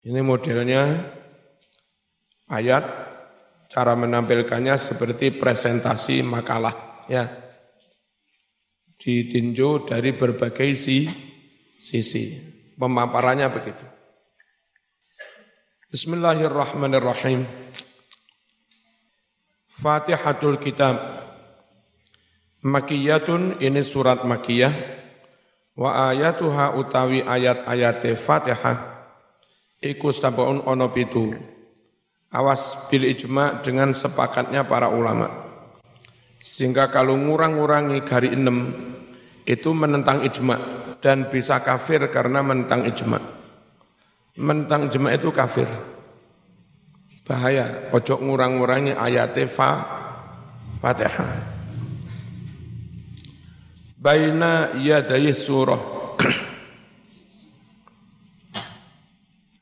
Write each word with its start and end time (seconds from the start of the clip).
Ini 0.00 0.24
modelnya 0.24 0.96
ayat, 2.48 2.84
cara 3.68 3.92
menampilkannya 3.92 4.80
seperti 4.80 5.36
presentasi 5.36 6.24
makalah. 6.24 7.04
Ya, 7.04 7.28
ditinjau 8.96 9.84
dari 9.84 10.16
berbagai 10.16 10.72
si, 10.72 11.04
sisi. 11.76 12.36
Pemaparannya 12.80 13.48
begitu. 13.52 13.84
Bismillahirrahmanirrahim. 15.92 17.44
Fatihatul 19.68 20.56
Kitab. 20.56 20.96
Makiyatun 22.64 23.60
ini 23.60 23.84
surat 23.84 24.24
makiyah. 24.24 24.72
Wa 25.76 26.12
ayatuha 26.12 26.76
utawi 26.76 27.20
ayat-ayat 27.20 28.04
Fatihah. 28.16 28.99
Iku 29.80 30.12
sabaun 30.12 30.60
ono 30.68 30.92
pitu. 30.92 31.32
Awas 32.30 32.86
bil 32.92 33.08
ijma 33.08 33.64
dengan 33.64 33.96
sepakatnya 33.96 34.68
para 34.68 34.92
ulama. 34.92 35.32
Sehingga 36.36 36.92
kalau 36.92 37.16
ngurang-ngurangi 37.16 38.04
gari 38.04 38.36
enam 38.36 38.76
itu 39.48 39.72
menentang 39.72 40.20
ijma 40.20 40.56
dan 41.00 41.32
bisa 41.32 41.64
kafir 41.64 42.12
karena 42.12 42.44
menentang 42.44 42.84
ijma. 42.84 43.18
Menentang 44.36 44.92
ijma 44.92 45.16
itu 45.16 45.32
kafir. 45.32 45.66
Bahaya, 47.24 47.88
ojo 47.96 48.20
ngurang-ngurangi 48.20 48.92
ayat 48.92 49.32
fa 49.48 49.80
Fatihah. 50.84 51.32
Baina 53.96 54.76
yadayi 54.76 55.32
surah. 55.32 55.80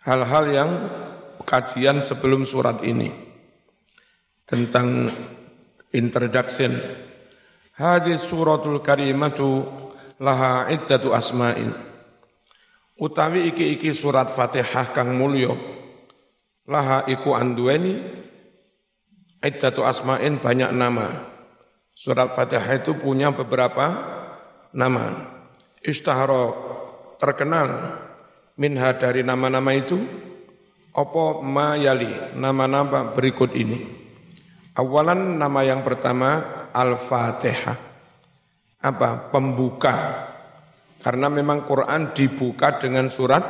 Hal-hal 0.07 0.45
yang 0.55 0.71
kajian 1.43 2.07
sebelum 2.07 2.47
surat 2.47 2.85
ini 2.87 3.11
tentang 4.47 5.11
introduction. 5.91 6.71
Hadis 7.75 8.23
suratul 8.23 8.79
karimatu 8.79 9.67
laha 10.23 10.71
iddatu 10.71 11.11
asma'in. 11.11 11.75
Utawi 12.99 13.51
iki-iki 13.55 13.95
surat 13.95 14.31
Fatihah 14.31 14.91
kang 14.91 15.15
mulya 15.15 15.55
laha 16.67 17.07
iku 17.07 17.39
anduweni 17.39 18.03
iddatu 19.43 19.83
asma'in 19.83 20.39
banyak 20.39 20.75
nama. 20.75 21.27
Surat 21.95 22.35
Fatihah 22.39 22.79
itu 22.79 22.95
punya 22.95 23.35
beberapa 23.35 23.95
nama. 24.71 25.35
Istahara 25.83 26.55
terkenal 27.19 27.99
minha 28.59 28.91
dari 28.99 29.23
nama-nama 29.23 29.71
itu 29.73 29.97
opo 30.93 31.41
ma 31.41 31.79
yali 31.79 32.35
nama-nama 32.35 33.15
berikut 33.15 33.55
ini. 33.55 33.97
Awalan 34.79 35.39
nama 35.39 35.63
yang 35.67 35.83
pertama 35.83 36.43
Al-Fatihah. 36.71 37.79
Apa? 38.79 39.31
Pembuka. 39.31 39.95
Karena 41.03 41.27
memang 41.31 41.67
Quran 41.67 42.15
dibuka 42.15 42.79
dengan 42.79 43.11
surat 43.11 43.43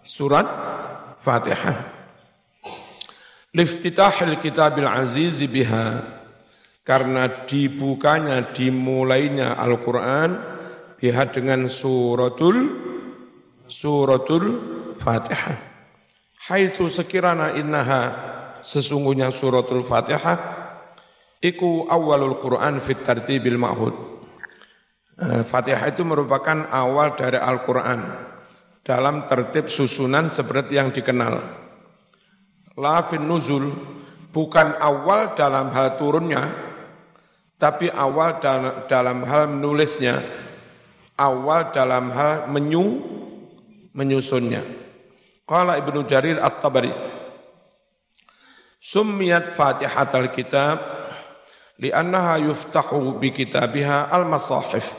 surat 0.00 0.48
Fatihah. 1.20 1.76
Liftitahil 3.52 4.40
kitabil 4.40 4.88
aziz 4.88 5.44
biha. 5.44 6.00
Karena 6.80 7.28
dibukanya, 7.44 8.40
dimulainya 8.56 9.60
Al-Quran 9.60 10.40
biha 10.96 11.28
dengan 11.28 11.68
suratul 11.68 12.88
suratul 13.70 14.44
Fatihah. 14.98 15.56
Haitsu 16.50 16.90
sekirana 16.90 17.54
innaha 17.54 18.02
sesungguhnya 18.58 19.30
suratul 19.30 19.86
Fatihah 19.86 20.36
iku 21.38 21.86
awalul 21.86 22.42
Quran 22.42 22.82
fit 22.82 23.06
tartibil 23.06 23.56
ma'hud. 23.56 23.94
Eh, 25.20 25.42
Fatihah 25.46 25.86
itu 25.88 26.02
merupakan 26.02 26.66
awal 26.68 27.14
dari 27.14 27.38
Al-Quran 27.38 28.00
dalam 28.82 29.28
tertib 29.30 29.70
susunan 29.70 30.34
seperti 30.34 30.74
yang 30.74 30.90
dikenal. 30.90 31.38
La 32.80 33.04
fin 33.06 33.22
nuzul 33.22 33.70
bukan 34.32 34.74
awal 34.80 35.36
dalam 35.36 35.70
hal 35.70 36.00
turunnya, 36.00 36.42
tapi 37.60 37.92
awal 37.92 38.40
dalam, 38.40 38.88
dalam 38.88 39.18
hal 39.28 39.52
menulisnya, 39.52 40.16
awal 41.20 41.68
dalam 41.76 42.08
hal 42.08 42.48
menyu, 42.48 43.04
menyusunnya. 43.94 44.62
Qala 45.46 45.78
Ibnu 45.82 46.06
Jarir 46.06 46.38
At-Tabari 46.38 46.94
Summiyat 48.80 49.44
Fatihatul 49.44 50.32
Kitab 50.32 50.80
li'annaha 51.80 52.40
yuftahu 52.40 53.20
bi 53.20 53.28
kitabiha 53.28 54.08
al-masahif. 54.08 54.96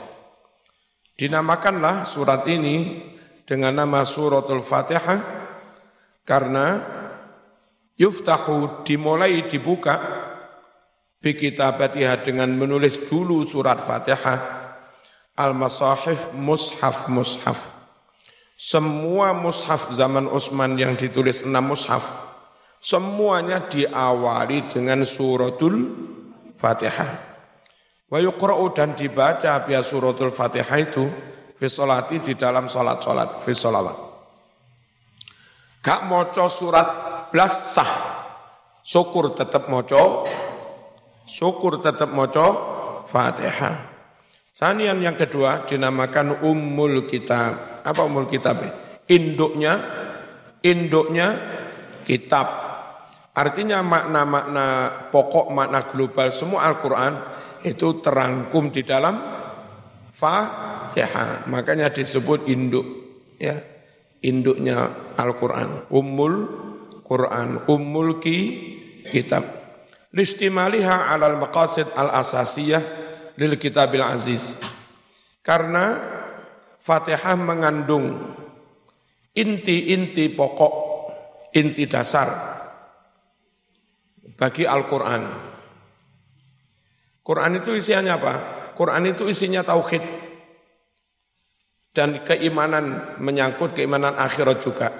Dinamakanlah 1.18 2.06
surat 2.06 2.46
ini 2.46 3.02
dengan 3.42 3.82
nama 3.82 4.06
suratul 4.06 4.62
Fatihah 4.62 5.18
karena 6.22 6.78
yuftahu 7.98 8.86
dimulai 8.86 9.46
dibuka 9.50 9.98
bi 11.18 11.34
kitabatiha 11.34 12.22
dengan 12.22 12.54
menulis 12.54 13.02
dulu 13.02 13.42
surat 13.46 13.82
Fatihah 13.82 14.38
al-masahif 15.38 16.30
mushaf 16.38 17.10
mushaf. 17.10 17.81
Semua 18.62 19.34
mushaf 19.34 19.90
zaman 19.90 20.30
Utsman 20.30 20.78
yang 20.78 20.94
ditulis 20.94 21.42
enam 21.42 21.74
mushaf 21.74 22.30
Semuanya 22.82 23.62
diawali 23.70 24.66
dengan 24.66 25.06
suratul 25.06 25.86
Fatihah. 26.58 27.10
Wa 28.10 28.18
yuqra'u 28.18 28.74
dan 28.74 28.98
dibaca 28.98 29.62
biar 29.62 29.86
suratul 29.86 30.34
Fatihah 30.34 30.78
itu 30.82 31.06
fi 31.54 31.70
di 32.18 32.34
dalam 32.34 32.66
salat-salat, 32.66 33.38
fi 33.38 33.54
sholawat. 33.54 33.96
Gak 35.78 36.00
moco 36.10 36.50
surat 36.50 36.88
blas 37.30 37.78
sah. 37.78 37.92
Syukur 38.82 39.30
tetap 39.38 39.70
moco, 39.70 40.26
syukur 41.22 41.78
tetap 41.78 42.10
moco 42.10 42.46
Fatihah. 43.06 43.94
Sanian 44.50 44.98
yang 44.98 45.14
kedua 45.14 45.62
dinamakan 45.70 46.42
Ummul 46.42 47.06
Kitab. 47.06 47.71
Apa 47.82 48.06
Ummul 48.06 48.30
Kitab? 48.30 48.62
Induknya, 49.10 49.78
induknya 50.62 51.34
kitab 52.06 52.62
Artinya 53.32 53.80
makna-makna 53.80 54.66
pokok, 55.08 55.48
makna 55.48 55.88
global 55.88 56.28
semua 56.28 56.68
Al-Quran 56.68 57.16
itu 57.64 58.04
terangkum 58.04 58.68
di 58.68 58.84
dalam 58.84 59.16
Fatihah. 60.12 61.48
Makanya 61.48 61.88
disebut 61.88 62.44
induk. 62.52 62.84
ya 63.40 63.56
Induknya 64.20 64.92
Al-Quran. 65.16 65.88
Ummul 65.88 66.34
Quran. 67.00 67.64
Ummul 67.64 68.20
ki 68.20 68.38
kitab. 69.08 69.48
Listimaliha 70.12 71.08
alal 71.08 71.40
maqasid 71.40 71.88
al-asasiyah 71.96 72.84
lil 73.40 73.56
kitabil 73.56 74.04
aziz. 74.04 74.60
Karena 75.40 75.96
Fatihah 76.82 77.38
mengandung 77.38 78.34
inti-inti 79.38 80.34
pokok, 80.34 80.74
inti 81.54 81.86
dasar 81.86 82.28
bagi 84.34 84.66
Al-Quran. 84.66 85.22
Quran 87.22 87.52
itu 87.62 87.78
isinya 87.78 88.18
apa? 88.18 88.34
Quran 88.74 89.14
itu 89.14 89.30
isinya 89.30 89.62
tauhid 89.62 90.02
dan 91.94 92.26
keimanan 92.26 93.14
menyangkut 93.22 93.78
keimanan 93.78 94.18
akhirat 94.18 94.58
juga. 94.58 94.90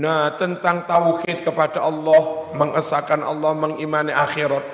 Nah 0.00 0.32
tentang 0.40 0.88
tauhid 0.88 1.44
kepada 1.44 1.84
Allah, 1.84 2.48
mengesahkan 2.56 3.20
Allah, 3.20 3.52
mengimani 3.52 4.10
akhirat, 4.10 4.64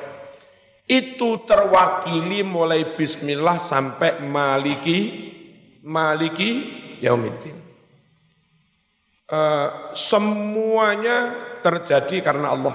itu 0.87 1.43
terwakili 1.43 2.47
mulai 2.47 2.95
bismillah 2.95 3.59
sampai 3.59 4.23
maliki, 4.23 4.99
maliki 5.85 6.51
yaumiddin. 7.01 7.57
Uh, 9.31 9.95
semuanya 9.95 11.35
terjadi 11.63 12.19
karena 12.25 12.51
Allah. 12.51 12.75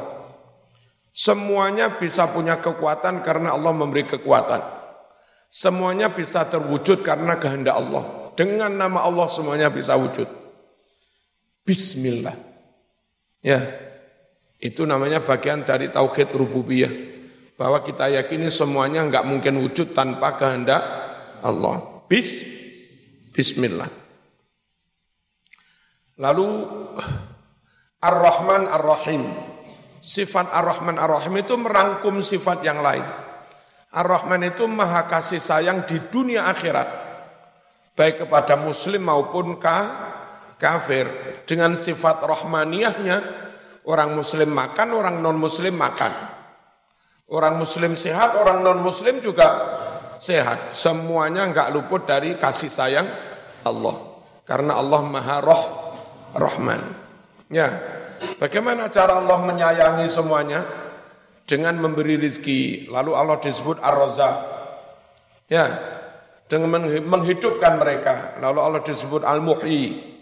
Semuanya 1.15 1.95
bisa 1.95 2.27
punya 2.27 2.59
kekuatan 2.59 3.23
karena 3.23 3.55
Allah 3.55 3.71
memberi 3.71 4.03
kekuatan. 4.03 4.59
Semuanya 5.47 6.11
bisa 6.11 6.43
terwujud 6.47 6.99
karena 6.99 7.39
kehendak 7.39 7.79
Allah. 7.79 8.03
Dengan 8.35 8.75
nama 8.75 9.07
Allah 9.07 9.27
semuanya 9.31 9.71
bisa 9.71 9.95
wujud. 9.95 10.27
Bismillah. 11.63 12.35
Ya, 13.39 13.63
itu 14.59 14.83
namanya 14.83 15.23
bagian 15.23 15.63
dari 15.63 15.87
tauhid 15.87 16.35
rububiyah. 16.35 16.91
Bahwa 17.55 17.79
kita 17.79 18.11
yakini 18.11 18.51
semuanya 18.51 19.07
enggak 19.07 19.23
mungkin 19.23 19.63
wujud 19.63 19.95
tanpa 19.95 20.35
kehendak 20.35 20.83
Allah. 21.39 22.03
Bis, 22.11 22.43
Bismillah. 23.35 23.91
Lalu 26.23 26.47
Ar-Rahman 27.99 28.63
Ar-Rahim. 28.71 29.27
Sifat 29.99 30.55
Ar-Rahman 30.55 30.95
Ar-Rahim 30.95 31.43
itu 31.43 31.59
merangkum 31.59 32.23
sifat 32.23 32.63
yang 32.63 32.79
lain. 32.79 33.03
Ar-Rahman 33.91 34.39
itu 34.47 34.63
maha 34.71 35.03
kasih 35.11 35.43
sayang 35.43 35.83
di 35.83 35.99
dunia 36.07 36.47
akhirat. 36.47 36.87
Baik 37.91 38.23
kepada 38.23 38.55
muslim 38.55 39.03
maupun 39.03 39.59
ka, 39.59 39.79
kafir. 40.55 41.11
Dengan 41.43 41.75
sifat 41.75 42.23
rahmaniyahnya, 42.23 43.17
orang 43.83 44.15
muslim 44.15 44.47
makan, 44.55 44.95
orang 44.95 45.19
non-muslim 45.19 45.75
makan. 45.75 46.11
Orang 47.27 47.59
muslim 47.59 47.99
sehat, 47.99 48.39
orang 48.39 48.63
non-muslim 48.63 49.19
juga 49.19 49.75
sehat. 50.19 50.75
Semuanya 50.75 51.47
enggak 51.47 51.71
luput 51.71 52.07
dari 52.07 52.35
kasih 52.35 52.71
sayang 52.71 53.07
Allah. 53.65 53.95
Karena 54.45 54.77
Allah 54.77 55.01
maha 55.01 55.37
roh, 55.41 55.63
rahman. 56.37 56.81
Ya, 57.49 57.69
bagaimana 58.37 58.89
cara 58.93 59.17
Allah 59.17 59.41
menyayangi 59.41 60.05
semuanya? 60.09 60.61
Dengan 61.45 61.77
memberi 61.77 62.17
rizki. 62.17 62.89
Lalu 62.89 63.13
Allah 63.13 63.37
disebut 63.37 63.77
Ar-Razak. 63.77 64.35
Ya, 65.45 65.65
dengan 66.49 66.85
menghidupkan 67.05 67.77
mereka. 67.77 68.37
Lalu 68.41 68.59
Allah 68.61 68.81
disebut 68.81 69.21
Al-Muhyi. 69.21 70.13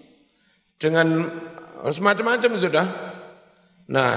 Dengan 0.76 1.32
semacam-macam 1.88 2.52
sudah. 2.60 2.86
Nah, 3.88 4.12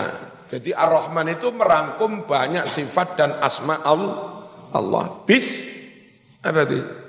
jadi 0.47 0.75
Ar-Rahman 0.75 1.35
itu 1.35 1.51
merangkum 1.51 2.27
banyak 2.27 2.67
sifat 2.67 3.19
dan 3.19 3.31
asma 3.43 3.83
Allah. 3.83 4.36
Bis, 5.25 5.65
apa 6.45 6.69
itu? 6.69 7.07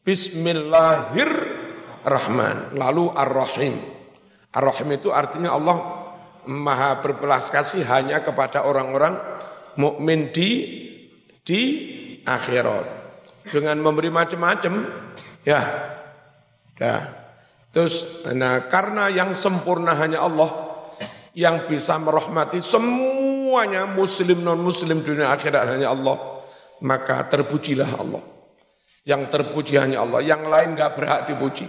Bismillahirrahman. 0.00 2.72
Lalu 2.74 3.12
Ar-Rahim. 3.12 3.76
Ar-Rahim 4.50 4.90
itu 4.96 5.12
artinya 5.14 5.54
Allah 5.54 5.78
maha 6.48 7.04
berbelas 7.04 7.52
kasih 7.52 7.84
hanya 7.84 8.24
kepada 8.24 8.64
orang-orang 8.64 9.20
mukmin 9.76 10.32
di 10.32 10.80
di 11.44 11.60
akhirat 12.24 12.88
dengan 13.46 13.78
memberi 13.82 14.08
macam-macam 14.08 14.86
ya. 15.44 15.60
Dah. 16.80 17.20
Terus 17.70 18.26
nah 18.34 18.66
karena 18.66 19.06
yang 19.12 19.34
sempurna 19.38 19.94
hanya 19.94 20.26
Allah 20.26 20.50
yang 21.38 21.70
bisa 21.70 21.94
merahmati 22.02 22.58
semuanya 22.58 23.86
muslim 23.86 24.42
non 24.42 24.58
muslim 24.58 25.06
dunia 25.06 25.30
akhirat 25.30 25.78
hanya 25.78 25.94
Allah 25.94 26.29
maka 26.84 27.28
terpujilah 27.28 27.90
Allah. 27.96 28.24
Yang 29.04 29.22
terpuji 29.32 29.80
hanya 29.80 30.04
Allah. 30.04 30.20
Yang 30.20 30.42
lain 30.48 30.68
nggak 30.76 30.92
berhak 30.96 31.20
dipuji. 31.28 31.66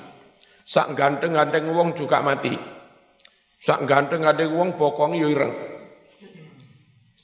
Sak 0.61 0.93
ganteng 0.95 1.35
ganteng 1.35 1.67
wong 1.71 1.95
juga 1.95 2.21
mati. 2.23 2.53
Sak 3.61 3.83
ganteng 3.87 4.23
ganteng 4.23 4.51
wong 4.51 4.75
bokong 4.75 5.15
yo 5.15 5.27
ireng. 5.31 5.53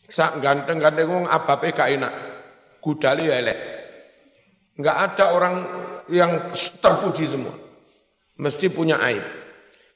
Sak 0.07 0.39
ganteng 0.39 0.79
ganteng 0.79 1.07
wong 1.11 1.25
abape 1.27 1.75
gak 1.75 1.91
enak. 1.91 2.13
Gudali 2.79 3.27
elek. 3.27 3.59
Nggak 4.77 4.97
ada 5.11 5.25
orang 5.33 5.55
yang 6.13 6.53
terpuji 6.55 7.25
semua. 7.27 7.55
Mesti 8.37 8.69
punya 8.69 9.01
aib. 9.01 9.25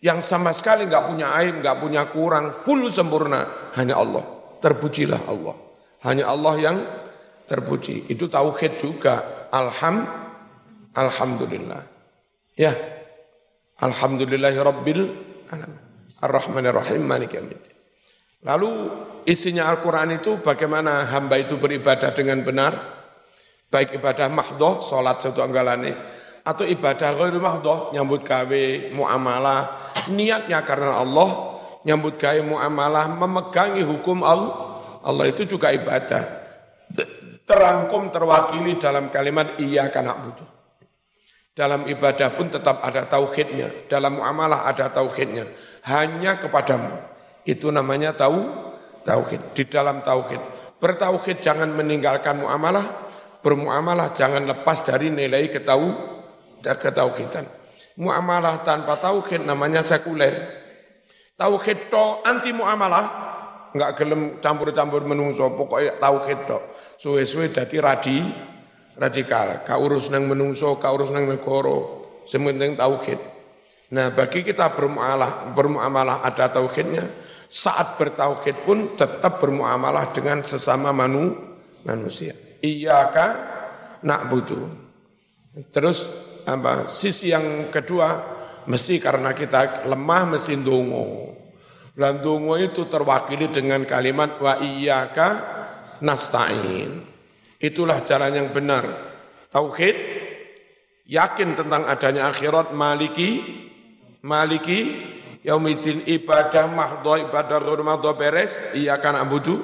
Yang 0.02 0.26
sama 0.26 0.50
sekali 0.50 0.90
nggak 0.90 1.06
punya 1.06 1.30
aib, 1.38 1.62
nggak 1.62 1.78
punya 1.78 2.10
kurang, 2.10 2.50
full 2.50 2.90
sempurna 2.90 3.70
hanya 3.78 4.02
Allah. 4.02 4.26
Terpujilah 4.58 5.30
Allah. 5.30 5.56
Hanya 6.02 6.26
Allah 6.26 6.56
yang 6.58 6.78
terpuji. 7.52 8.08
Itu 8.08 8.32
tauhid 8.32 8.80
juga. 8.80 9.48
Alham, 9.52 10.08
alhamdulillah. 10.96 11.84
Ya, 12.56 12.72
alhamdulillahi 13.84 14.58
rabbil 14.64 15.04
alamin. 15.52 17.28
Yawmiddin. 17.28 17.76
Lalu 18.42 18.72
isinya 19.30 19.70
Al-Quran 19.70 20.18
itu 20.18 20.42
bagaimana 20.42 21.06
hamba 21.12 21.38
itu 21.38 21.62
beribadah 21.62 22.10
dengan 22.16 22.42
benar, 22.42 22.74
baik 23.70 24.02
ibadah 24.02 24.34
mahdoh, 24.34 24.82
sholat 24.82 25.22
satu 25.22 25.46
anggalane, 25.46 25.94
atau 26.42 26.66
ibadah 26.66 27.14
ghairu 27.22 27.38
mahdoh, 27.38 27.94
nyambut 27.94 28.26
gawe, 28.26 28.64
muamalah, 28.98 29.94
niatnya 30.10 30.66
karena 30.66 30.98
Allah, 30.98 31.62
nyambut 31.86 32.18
gawe 32.18 32.42
muamalah, 32.42 33.14
memegangi 33.14 33.86
hukum 33.86 34.26
Allah, 34.26 34.82
Allah 35.06 35.26
itu 35.30 35.46
juga 35.46 35.70
ibadah. 35.70 36.42
Terangkum 37.46 38.14
terwakili 38.14 38.78
dalam 38.78 39.10
kalimat 39.10 39.60
iya 39.60 39.90
karena 39.90 40.16
butuh. 40.16 40.50
Dalam 41.52 41.84
ibadah 41.84 42.32
pun 42.32 42.48
tetap 42.48 42.80
ada 42.80 43.04
tauhidnya, 43.12 43.92
dalam 43.92 44.24
muamalah 44.24 44.72
ada 44.72 44.88
tauhidnya, 44.88 45.44
hanya 45.84 46.40
kepadamu. 46.40 46.96
Itu 47.44 47.76
namanya 47.76 48.16
tahu 48.16 48.40
tauhid. 49.04 49.52
Di 49.52 49.68
dalam 49.68 50.00
tauhid, 50.00 50.40
bertauhid 50.80 51.44
jangan 51.44 51.68
meninggalkan 51.76 52.40
muamalah, 52.40 53.12
bermuamalah 53.44 54.16
jangan 54.16 54.48
lepas 54.48 54.88
dari 54.88 55.12
nilai 55.12 55.52
ketahu 55.52 55.92
ketauhidan. 56.64 57.44
Muamalah 58.00 58.64
tanpa 58.64 58.96
tauhid 58.96 59.44
namanya 59.44 59.84
sekuler. 59.84 60.62
Tauhid 61.36 61.92
to 61.92 62.24
anti 62.24 62.56
muamalah, 62.56 63.06
enggak 63.76 63.92
gelem 64.00 64.40
campur-campur 64.40 65.04
menungso, 65.04 65.52
pokoknya 65.52 66.00
tauhid 66.00 66.40
to. 66.48 66.58
Suwe-suwe 67.02 67.50
dadi 67.50 67.82
radi 67.82 68.22
radikal, 68.94 69.66
ka 69.66 69.82
urus 69.82 70.14
nang 70.14 70.30
menungso, 70.30 70.78
ka 70.78 70.94
urus 70.94 71.10
nang 71.10 71.26
negara, 71.26 71.82
sementing 72.30 72.78
tauhid. 72.78 73.18
Nah, 73.98 74.14
bagi 74.14 74.46
kita 74.46 74.70
bermuamalah, 74.78 75.50
bermuamalah 75.58 76.22
ada 76.22 76.54
tauhidnya, 76.54 77.10
saat 77.50 77.98
bertauhid 77.98 78.62
pun 78.62 78.94
tetap 78.94 79.42
bermuamalah 79.42 80.14
dengan 80.14 80.46
sesama 80.46 80.94
manu, 80.94 81.34
manusia. 81.82 82.38
Iyaka 82.62 83.28
nak 84.06 84.30
butuh. 84.30 84.62
Terus 85.74 86.06
apa 86.46 86.86
sisi 86.86 87.34
yang 87.34 87.74
kedua 87.74 88.22
mesti 88.70 89.02
karena 89.02 89.34
kita 89.34 89.90
lemah 89.90 90.38
mesti 90.38 90.54
ndonga. 90.54 91.34
Dan 91.98 92.24
itu 92.62 92.88
terwakili 92.88 93.50
dengan 93.50 93.84
kalimat 93.90 94.40
wa 94.40 94.62
iyyaka 94.62 95.60
nasta'in. 96.02 96.92
Itulah 97.62 98.02
jalan 98.04 98.34
yang 98.34 98.50
benar. 98.50 98.84
Tauhid 99.54 99.96
yakin 101.06 101.54
tentang 101.54 101.86
adanya 101.86 102.32
akhirat 102.32 102.74
maliki 102.74 103.44
maliki 104.24 104.80
yaumidin 105.46 106.08
ibadah 106.08 106.66
mahdho 106.72 107.28
ibadah 107.28 107.60
mahdho 107.60 108.16
beres 108.16 108.62
iyyaka 108.72 109.12
na'budu 109.12 109.60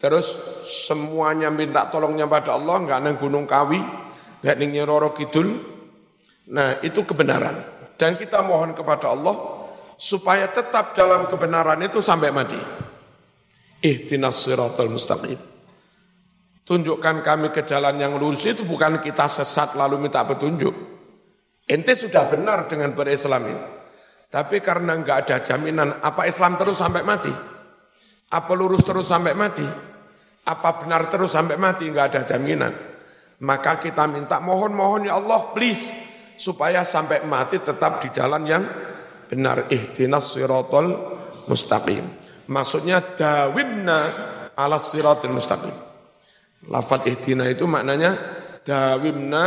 terus 0.00 0.32
semuanya 0.64 1.52
minta 1.52 1.84
tolongnya 1.92 2.24
pada 2.24 2.56
Allah 2.56 2.80
enggak 2.80 3.00
nang 3.04 3.16
gunung 3.20 3.44
kawi 3.44 3.76
enggak 4.40 4.56
ning 4.56 4.72
Nyiroro 4.72 5.12
Kidul 5.12 5.74
Nah, 6.50 6.76
itu 6.84 7.00
kebenaran. 7.08 7.56
Dan 7.96 8.20
kita 8.20 8.44
mohon 8.44 8.76
kepada 8.76 9.14
Allah 9.14 9.64
supaya 9.96 10.50
tetap 10.50 10.92
dalam 10.92 11.30
kebenaran 11.30 11.80
itu 11.80 12.04
sampai 12.04 12.34
mati. 12.34 12.58
Ihtinas 13.84 14.40
siratal 14.40 14.88
mustaqim. 14.88 15.36
Tunjukkan 16.64 17.20
kami 17.20 17.52
ke 17.52 17.68
jalan 17.68 18.00
yang 18.00 18.16
lurus 18.16 18.48
itu 18.48 18.64
bukan 18.64 19.04
kita 19.04 19.28
sesat 19.28 19.76
lalu 19.76 20.00
minta 20.00 20.24
petunjuk. 20.24 20.72
Ente 21.68 21.92
sudah 21.92 22.24
benar 22.32 22.64
dengan 22.64 22.96
berislam 22.96 23.44
ini. 23.44 23.64
Tapi 24.32 24.64
karena 24.64 24.96
enggak 24.96 25.28
ada 25.28 25.36
jaminan, 25.44 26.00
apa 26.00 26.24
Islam 26.24 26.56
terus 26.56 26.80
sampai 26.80 27.04
mati? 27.04 27.28
Apa 28.32 28.52
lurus 28.56 28.80
terus 28.80 29.04
sampai 29.04 29.36
mati? 29.36 29.68
Apa 30.48 30.80
benar 30.80 31.12
terus 31.12 31.36
sampai 31.36 31.60
mati? 31.60 31.84
Enggak 31.84 32.16
ada 32.16 32.20
jaminan. 32.24 32.72
Maka 33.44 33.76
kita 33.84 34.08
minta 34.08 34.40
mohon-mohon 34.40 35.12
ya 35.12 35.20
Allah, 35.20 35.52
please 35.52 35.92
supaya 36.40 36.80
sampai 36.82 37.28
mati 37.28 37.60
tetap 37.60 38.00
di 38.00 38.08
jalan 38.08 38.42
yang 38.48 38.64
benar 39.28 39.68
ihtinas 39.68 40.32
siratal 40.32 40.88
mustaqim 41.46 42.23
maksudnya 42.48 43.00
dawimna 43.14 43.98
ala 44.54 44.78
siratal 44.78 45.34
mustaqim. 45.34 45.74
Lafad 46.70 47.04
ihtina 47.04 47.44
itu 47.50 47.68
maknanya 47.68 48.16
dawimna 48.64 49.44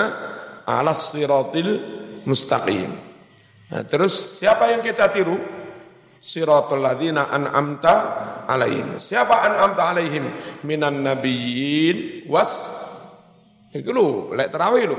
ala 0.68 0.94
siratil 0.94 1.82
mustaqim. 2.28 2.92
Nah, 3.68 3.84
terus 3.84 4.40
siapa 4.40 4.72
yang 4.72 4.86
kita 4.86 5.10
tiru? 5.12 5.36
Siratal 6.18 6.82
ladzina 6.82 7.30
an'amta 7.30 7.94
alaihim. 8.50 8.98
Siapa 8.98 9.48
an'amta 9.48 9.94
alaihim? 9.94 10.26
Minan 10.66 11.06
nabiyyin 11.06 12.26
was 12.26 12.74
itu 13.72 13.94
lu 13.94 14.34
lek 14.34 14.50
tarawih 14.50 14.86
lu. 14.90 14.98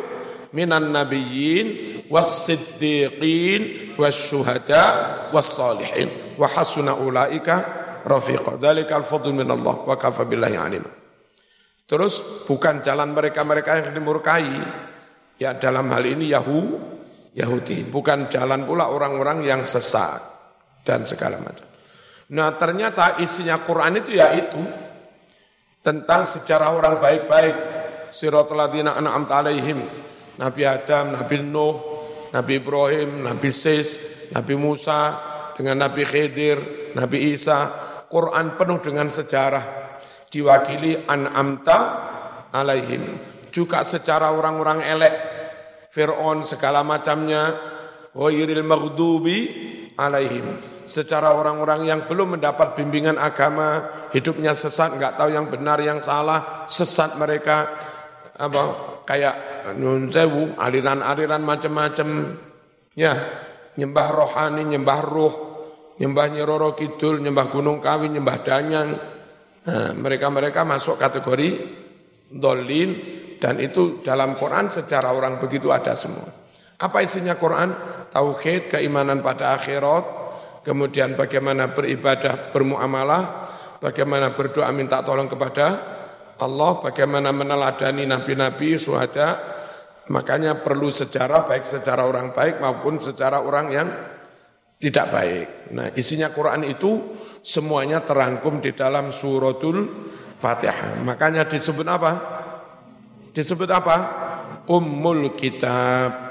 Minan 0.49 0.89
nabiyyin 0.95 1.67
was-siddiqin 2.09 3.93
was-syuhada 4.01 4.85
was-salihin 5.29 6.09
wa 6.41 6.49
hasuna 6.49 6.97
ulaika 6.97 7.88
rafiqa. 8.05 8.61
Dzalikal 8.61 9.03
fadlu 9.03 9.33
min 9.33 9.49
Allah 9.49 9.87
wa 9.87 9.97
kafa 9.97 10.27
billahi 10.29 10.57
alim. 10.59 10.85
Terus 11.89 12.45
bukan 12.45 12.85
jalan 12.85 13.17
mereka-mereka 13.17 13.81
yang 13.81 13.97
dimurkai. 13.97 14.53
Ya 15.39 15.55
dalam 15.55 15.89
hal 15.95 16.05
ini 16.05 16.35
Yahu, 16.35 16.61
Yahudi. 17.33 17.87
Bukan 17.87 18.29
jalan 18.29 18.67
pula 18.69 18.91
orang-orang 18.91 19.47
yang 19.47 19.63
sesat 19.65 20.21
dan 20.85 21.07
segala 21.09 21.41
macam. 21.41 21.65
Nah 22.29 22.53
ternyata 22.61 23.17
isinya 23.23 23.57
Quran 23.65 24.05
itu 24.05 24.21
ya 24.21 24.35
itu 24.37 24.61
tentang 25.81 26.29
sejarah 26.29 26.77
orang 26.77 27.01
baik-baik. 27.01 27.57
Siratul 28.13 28.61
ladzina 28.61 28.93
an'amta 28.99 29.41
alaihim. 29.41 29.81
Nabi 30.39 30.63
Adam, 30.63 31.19
Nabi 31.19 31.37
Nuh, 31.41 31.77
Nabi 32.31 32.61
Ibrahim, 32.61 33.25
Nabi 33.25 33.49
Sis, 33.49 33.99
Nabi 34.31 34.55
Musa, 34.55 35.17
dengan 35.59 35.89
Nabi 35.89 36.05
Khidir, 36.07 36.93
Nabi 36.95 37.35
Isa. 37.35 37.88
Quran 38.09 38.57
penuh 38.57 38.79
dengan 38.81 39.09
sejarah. 39.13 39.65
Diwakili 40.29 41.09
an'amta 41.09 41.79
alaihim. 42.53 43.05
Juga 43.49 43.85
secara 43.85 44.33
orang-orang 44.33 44.85
elek. 44.85 45.15
Fir'aun 45.89 46.45
segala 46.45 46.85
macamnya. 46.85 47.57
Ghairil 48.13 48.65
maghdubi 48.65 49.39
alaihim 49.95 50.79
secara 50.89 51.37
orang-orang 51.37 51.85
yang 51.85 52.01
belum 52.09 52.41
mendapat 52.41 52.75
bimbingan 52.75 53.21
agama, 53.21 53.85
hidupnya 54.11 54.57
sesat, 54.57 54.97
nggak 54.97 55.21
tahu 55.21 55.31
yang 55.31 55.47
benar, 55.53 55.79
yang 55.85 56.01
salah, 56.01 56.65
sesat 56.67 57.15
mereka, 57.21 57.77
apa 58.35 58.61
kayak 59.05 59.35
nun 59.77 60.09
aliran-aliran 60.57 61.45
macam-macam, 61.45 62.09
ya 62.97 63.13
nyembah 63.77 64.09
rohani, 64.11 64.65
nyembah 64.65 65.01
ruh, 65.05 65.35
nyembah 65.99 66.27
nyeroro 66.31 66.73
kidul, 66.79 67.19
nyembah 67.21 67.47
gunung 67.51 67.83
kawi, 67.83 68.11
nyembah 68.15 68.39
danyang. 68.47 68.91
Nah, 69.69 69.93
mereka-mereka 69.93 70.65
masuk 70.65 70.97
kategori 70.97 71.51
dolin 72.31 72.91
dan 73.37 73.61
itu 73.61 74.01
dalam 74.01 74.39
Quran 74.39 74.73
secara 74.73 75.13
orang 75.13 75.37
begitu 75.37 75.69
ada 75.75 75.93
semua. 75.93 76.27
Apa 76.79 77.03
isinya 77.03 77.35
Quran? 77.35 77.75
Tauhid, 78.09 78.73
keimanan 78.73 79.21
pada 79.21 79.59
akhirat, 79.59 80.05
kemudian 80.65 81.19
bagaimana 81.19 81.75
beribadah, 81.75 82.55
bermuamalah, 82.55 83.23
bagaimana 83.83 84.33
berdoa 84.33 84.71
minta 84.73 85.05
tolong 85.05 85.29
kepada 85.29 85.67
Allah, 86.39 86.73
bagaimana 86.81 87.35
meneladani 87.35 88.07
nabi-nabi, 88.07 88.79
suhada, 88.79 89.59
makanya 90.09 90.63
perlu 90.63 90.89
sejarah 90.89 91.45
baik 91.45 91.67
secara 91.67 92.07
orang 92.07 92.33
baik 92.33 92.63
maupun 92.63 92.97
secara 93.03 93.43
orang 93.43 93.67
yang 93.69 93.89
tidak 94.79 95.07
baik. 95.11 95.47
Nah 95.75 95.91
isinya 95.99 96.31
Quran 96.31 96.63
itu 96.63 97.19
semuanya 97.43 97.99
terangkum 98.07 98.63
di 98.63 98.71
dalam 98.73 99.11
suratul 99.11 100.07
Fatihah. 100.39 101.03
Makanya 101.03 101.51
disebut 101.51 101.87
apa? 101.91 102.13
Disebut 103.35 103.67
apa? 103.75 103.97
Ummul 104.71 105.35
Kitab. 105.35 106.31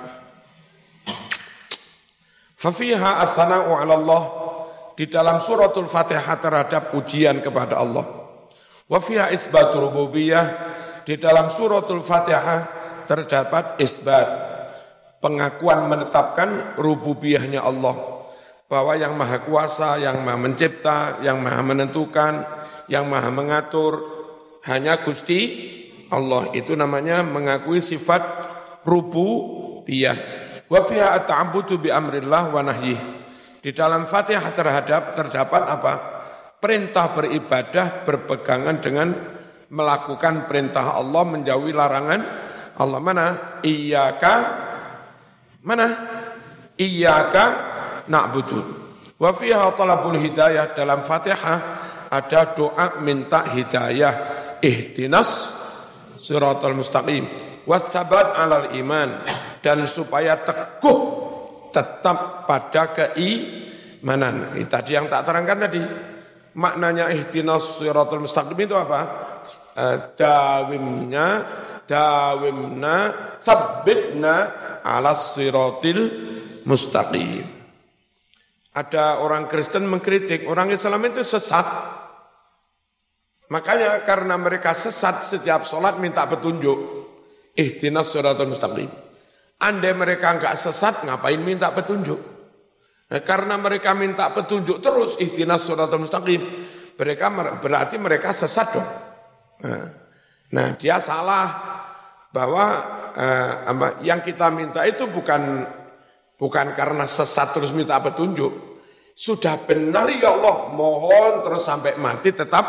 Fafiha 2.58 3.22
as-sana'u 3.22 3.70
'ala 3.70 3.94
Allah 4.00 4.24
di 4.98 5.06
dalam 5.12 5.38
suratul 5.44 5.86
Fatihah 5.86 6.40
terhadap 6.42 6.90
pujian 6.90 7.44
kepada 7.44 7.78
Allah. 7.78 8.08
Wa 8.88 8.98
fiha 9.04 9.30
isbatul 9.36 9.92
rububiyah 9.92 10.46
di 11.04 11.20
dalam 11.20 11.52
suratul 11.52 12.00
Fatihah 12.00 12.66
terdapat 13.04 13.78
isbat 13.84 14.28
pengakuan 15.20 15.92
menetapkan 15.92 16.80
rububiyahnya 16.80 17.62
Allah 17.62 18.17
bahwa 18.68 18.94
yang 19.00 19.16
maha 19.16 19.40
kuasa, 19.40 19.96
yang 20.00 20.22
maha 20.24 20.38
mencipta, 20.40 21.24
yang 21.24 21.40
maha 21.40 21.64
menentukan, 21.64 22.44
yang 22.92 23.08
maha 23.08 23.32
mengatur 23.32 24.04
hanya 24.68 25.00
Gusti 25.00 25.76
Allah 26.12 26.52
itu 26.52 26.76
namanya 26.76 27.24
mengakui 27.24 27.80
sifat 27.80 28.24
rububiyah. 28.84 30.16
Wa 30.68 30.84
fiha 30.84 31.16
at-ta'abbudu 31.16 31.80
bi 31.80 31.92
amrillah 31.92 32.52
wa 32.52 32.64
nahyih. 32.64 33.00
Di 33.64 33.72
dalam 33.72 34.08
Fatihah 34.08 34.52
terhadap 34.52 35.16
terdapat 35.16 35.64
apa? 35.68 35.94
Perintah 36.60 37.12
beribadah 37.12 38.04
berpegangan 38.04 38.78
dengan 38.84 39.12
melakukan 39.68 40.48
perintah 40.48 40.96
Allah 40.96 41.24
menjauhi 41.28 41.72
larangan 41.76 42.22
Allah 42.80 43.00
mana? 43.02 43.26
Iyyaka 43.66 44.36
mana? 45.66 45.88
Iyyaka 46.78 47.46
na'budu. 48.08 48.60
Wa 49.18 49.34
fiha 49.34 49.74
talabul 49.74 50.18
hidayah 50.20 50.78
dalam 50.78 51.02
Fatihah 51.02 51.60
ada 52.08 52.42
doa 52.56 53.02
minta 53.04 53.50
hidayah 53.50 54.14
ihtinas 54.62 55.52
siratal 56.16 56.78
mustaqim 56.78 57.26
wasabat 57.68 58.38
alal 58.40 58.72
iman 58.78 59.22
dan 59.60 59.84
supaya 59.90 60.40
teguh 60.40 61.00
tetap 61.74 62.48
pada 62.48 62.96
keimanan. 62.96 64.56
Ini 64.56 64.66
tadi 64.70 64.96
yang 64.96 65.12
tak 65.12 65.28
terangkan 65.28 65.60
tadi. 65.68 65.84
Maknanya 66.58 67.14
ihtinas 67.14 67.78
siratul 67.78 68.26
mustaqim 68.26 68.58
itu 68.58 68.74
apa? 68.74 69.02
Eh, 69.78 69.98
dawimnya, 70.18 71.28
dawimna, 71.86 72.98
sabbitna 73.38 74.36
ala 74.82 75.14
siratil 75.14 76.02
mustaqim. 76.66 77.57
Ada 78.78 79.26
orang 79.26 79.50
Kristen 79.50 79.90
mengkritik, 79.90 80.46
orang 80.46 80.70
Islam 80.70 81.02
itu 81.10 81.26
sesat. 81.26 81.66
Makanya 83.50 84.06
karena 84.06 84.38
mereka 84.38 84.78
sesat 84.78 85.26
setiap 85.26 85.66
sholat 85.66 85.98
minta 85.98 86.30
petunjuk. 86.30 86.78
Ihtinas 87.58 88.14
siratul 88.14 88.54
mustaqim. 88.54 88.86
Andai 89.58 89.98
mereka 89.98 90.38
enggak 90.38 90.54
sesat, 90.54 91.02
ngapain 91.10 91.42
minta 91.42 91.74
petunjuk? 91.74 92.22
Nah, 93.10 93.22
karena 93.26 93.58
mereka 93.58 93.98
minta 93.98 94.30
petunjuk 94.30 94.78
terus, 94.78 95.18
ihtinas 95.18 95.66
suratul 95.66 96.06
mustaqim. 96.06 96.46
Mereka 96.94 97.26
berarti 97.58 97.98
mereka 97.98 98.30
sesat 98.30 98.78
dong. 98.78 98.90
Nah, 99.66 99.90
nah 100.54 100.68
dia 100.78 101.02
salah 101.02 101.50
bahwa 102.30 102.66
eh, 103.18 103.54
yang 104.06 104.22
kita 104.22 104.54
minta 104.54 104.86
itu 104.86 105.10
bukan 105.10 105.66
bukan 106.38 106.72
karena 106.78 107.04
sesat 107.04 107.52
terus 107.58 107.74
minta 107.74 107.98
petunjuk. 108.00 108.80
Sudah 109.18 109.58
benar 109.66 110.06
ya 110.14 110.30
Allah, 110.30 110.70
mohon 110.78 111.42
terus 111.42 111.66
sampai 111.66 111.98
mati 111.98 112.30
tetap 112.30 112.66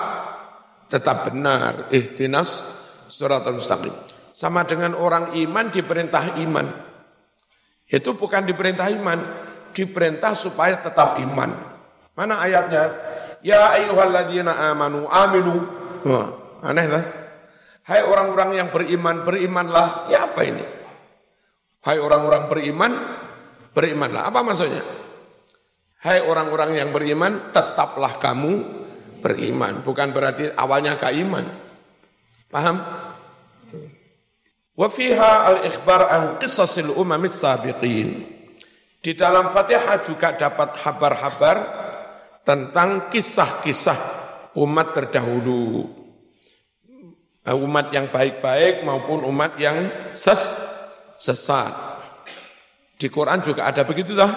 tetap 0.89 1.29
benar. 1.29 1.93
Ihtinas 1.93 2.65
suratul 3.07 3.61
mustaqim. 3.61 3.93
Sama 4.33 4.65
dengan 4.65 4.97
orang 4.97 5.37
iman 5.37 5.69
diperintah 5.69 6.41
iman. 6.41 6.67
Itu 7.85 8.17
bukan 8.17 8.49
diperintah 8.49 8.89
iman, 8.97 9.19
diperintah 9.77 10.33
supaya 10.33 10.81
tetap 10.81 11.21
iman. 11.21 11.53
Mana 12.17 12.41
ayatnya? 12.41 12.97
Ya 13.45 13.73
ayyuhalladzina 13.77 14.73
amanu 14.73 15.05
aminu. 15.09 15.57
Wah, 16.09 16.29
aneh 16.65 16.87
lah. 16.89 17.05
Hai 17.89 18.05
orang-orang 18.05 18.51
yang 18.61 18.69
beriman, 18.69 19.25
berimanlah. 19.25 20.13
Ya 20.13 20.29
apa 20.29 20.45
ini? 20.45 20.65
Hai 21.81 21.97
orang-orang 21.97 22.53
beriman, 22.53 22.93
berimanlah. 23.79 24.27
Apa 24.27 24.43
maksudnya? 24.43 24.83
Hai 26.03 26.19
orang-orang 26.19 26.75
yang 26.75 26.91
beriman, 26.91 27.55
tetaplah 27.55 28.19
kamu 28.19 28.67
beriman. 29.23 29.87
Bukan 29.87 30.11
berarti 30.11 30.51
awalnya 30.59 30.99
gak 30.99 31.15
iman. 31.15 31.47
Paham? 32.51 32.77
Wa 34.79 34.87
fiha 34.91 35.33
al-ikhbar 35.55 36.01
an 36.11 36.23
qisasil 36.43 36.91
umamis 36.95 37.39
sabiqin. 37.39 38.27
Di 38.99 39.15
dalam 39.15 39.51
Fatihah 39.51 40.03
juga 40.03 40.35
dapat 40.35 40.75
kabar-kabar 40.75 41.57
tentang 42.43 43.11
kisah-kisah 43.11 43.99
umat 44.59 44.95
terdahulu. 44.95 45.87
Umat 47.49 47.91
yang 47.91 48.13
baik-baik 48.13 48.85
maupun 48.85 49.25
umat 49.27 49.59
yang 49.59 49.89
ses 50.15 50.55
sesat. 51.19 51.98
Di 52.99 53.07
Quran 53.07 53.39
juga 53.47 53.71
ada 53.71 53.87
begitu 53.87 54.11
dah. 54.19 54.33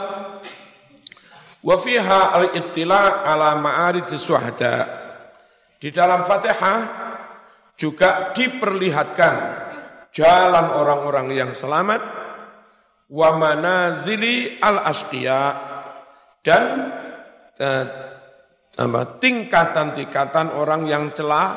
Wa 1.65 1.75
fiha 1.81 2.37
al-ittila 2.37 3.25
ala 3.25 3.57
ma'arij 3.57 4.05
suhada. 4.21 5.01
Di 5.81 5.89
dalam 5.89 6.21
Fatihah 6.29 6.79
juga 7.73 8.29
diperlihatkan 8.37 9.33
jalan 10.13 10.77
orang-orang 10.77 11.33
yang 11.33 11.51
selamat 11.57 12.01
wa 13.09 13.29
manazili 13.33 14.61
al 14.61 14.85
asqiya 14.85 15.41
dan 16.45 16.93
eh, 17.57 17.85
tingkatan-tingkatan 19.17 20.53
orang 20.53 20.85
yang 20.85 21.09
celah 21.17 21.49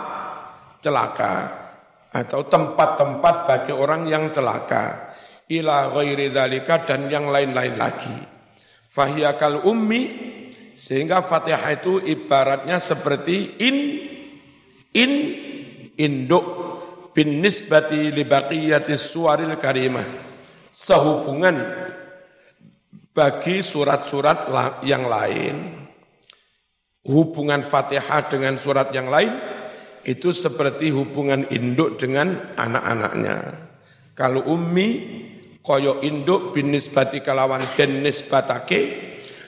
celaka 0.80 1.34
atau 2.08 2.40
tempat-tempat 2.48 3.34
bagi 3.44 3.72
orang 3.76 4.08
yang 4.08 4.32
celaka 4.32 5.03
ila 5.50 5.92
ghairi 5.92 6.32
dzalika 6.32 6.88
dan 6.88 7.08
yang 7.12 7.28
lain-lain 7.28 7.76
lagi 7.76 8.14
fahiyakal 8.88 9.66
ummi 9.66 10.02
sehingga 10.74 11.22
Fatihah 11.22 11.70
itu 11.74 12.02
ibaratnya 12.02 12.78
seperti 12.82 13.58
in 13.62 13.76
in 14.94 15.12
induk 15.94 16.46
bin 17.14 17.38
nisbati 17.38 18.10
li 18.10 18.26
baqiyatis 18.26 19.14
suwaril 19.14 19.54
karimah 19.58 20.06
sehubungan 20.74 21.56
bagi 23.14 23.62
surat-surat 23.62 24.50
yang 24.82 25.06
lain 25.06 25.86
hubungan 27.06 27.62
Fatihah 27.62 28.26
dengan 28.26 28.58
surat 28.58 28.90
yang 28.90 29.06
lain 29.06 29.30
itu 30.04 30.34
seperti 30.36 30.92
hubungan 30.92 31.48
induk 31.48 31.96
dengan 31.96 32.52
anak-anaknya. 32.60 33.36
Kalau 34.12 34.44
ummi 34.52 34.88
koyo 35.64 36.04
induk 36.04 36.52
bin 36.52 36.68
nisbati 36.68 37.24
kalawan 37.24 37.64
den 37.72 38.04
nisbatake 38.04 38.80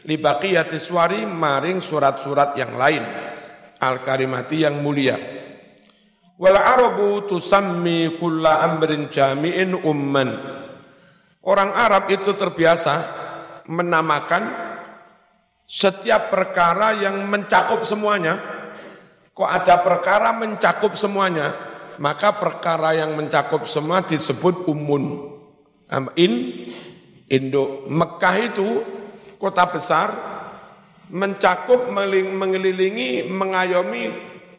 libaqiyati 0.09 0.81
suwari 0.81 1.29
maring 1.29 1.85
surat-surat 1.85 2.57
yang 2.57 2.73
lain 2.73 3.05
al 3.77 4.01
karimati 4.01 4.65
yang 4.65 4.81
mulia. 4.81 5.17
Wal 6.37 6.57
arabu 6.57 7.29
tusammi 7.29 8.17
kulla 8.17 8.65
amrin 8.65 9.13
jami'in 9.13 9.77
umman. 9.77 10.37
Orang 11.47 11.71
Arab 11.73 12.11
itu 12.11 12.35
terbiasa 12.35 12.95
menamakan 13.71 14.43
setiap 15.67 16.31
perkara 16.31 16.99
yang 16.99 17.27
mencakup 17.27 17.87
semuanya, 17.87 18.39
kok 19.31 19.51
ada 19.51 19.83
perkara 19.83 20.35
mencakup 20.35 20.99
semuanya, 20.99 21.55
maka 22.03 22.35
perkara 22.35 22.99
yang 22.99 23.15
mencakup 23.15 23.67
semua 23.67 24.03
disebut 24.03 24.67
umun. 24.67 25.36
In, 26.19 26.67
Indo, 27.31 27.87
Mekah 27.87 28.37
itu 28.43 28.69
kota 29.39 29.71
besar, 29.71 30.09
mencakup 31.11 31.91
mengelilingi, 31.95 33.31
mengayomi 33.31 34.11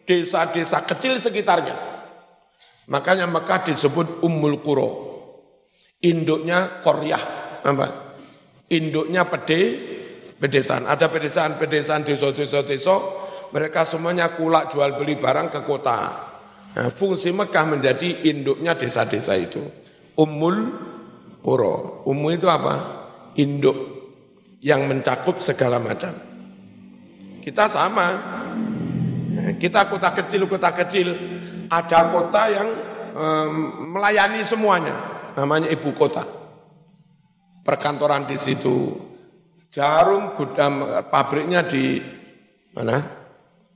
desa-desa 0.08 0.88
kecil 0.88 1.20
sekitarnya. 1.20 1.76
Makanya 2.88 3.28
Mekah 3.28 3.68
disebut 3.68 4.24
Ummul 4.24 4.64
Quro. 4.64 4.90
Induknya 6.00 6.80
Koryah. 6.80 7.24
Apa? 7.68 7.88
Induknya 8.72 9.28
pede, 9.28 9.62
pedesaan. 10.40 10.88
Ada 10.88 11.12
pedesaan-pedesaan 11.12 12.08
desa-desa 12.08 12.64
desa, 12.64 12.96
mereka 13.52 13.84
semuanya 13.84 14.32
kulak 14.32 14.72
jual 14.72 14.96
beli 14.96 15.20
barang 15.20 15.52
ke 15.52 15.60
kota. 15.68 16.00
Nah, 16.78 16.88
fungsi 16.94 17.36
Mekah 17.36 17.66
menjadi 17.68 18.30
induknya 18.32 18.78
desa-desa 18.80 19.36
itu. 19.36 19.60
Ummul 20.16 20.56
Qura. 21.42 22.04
Ummu 22.06 22.28
itu 22.34 22.48
apa? 22.50 22.76
Induk 23.38 23.78
yang 24.62 24.90
mencakup 24.90 25.40
segala 25.40 25.78
macam. 25.78 26.14
Kita 27.42 27.70
sama. 27.70 28.08
Kita 29.62 29.88
kota 29.88 30.12
kecil, 30.12 30.50
kota 30.50 30.74
kecil. 30.74 31.14
Ada 31.70 32.12
kota 32.12 32.44
yang 32.52 32.70
um, 33.14 33.52
melayani 33.94 34.42
semuanya. 34.44 34.96
Namanya 35.38 35.70
ibu 35.70 35.94
kota. 35.94 36.26
Perkantoran 37.62 38.24
di 38.24 38.40
situ, 38.40 38.96
Jarum 39.68 40.34
gudam 40.34 41.04
pabriknya 41.12 41.68
di 41.68 42.00
mana? 42.74 42.98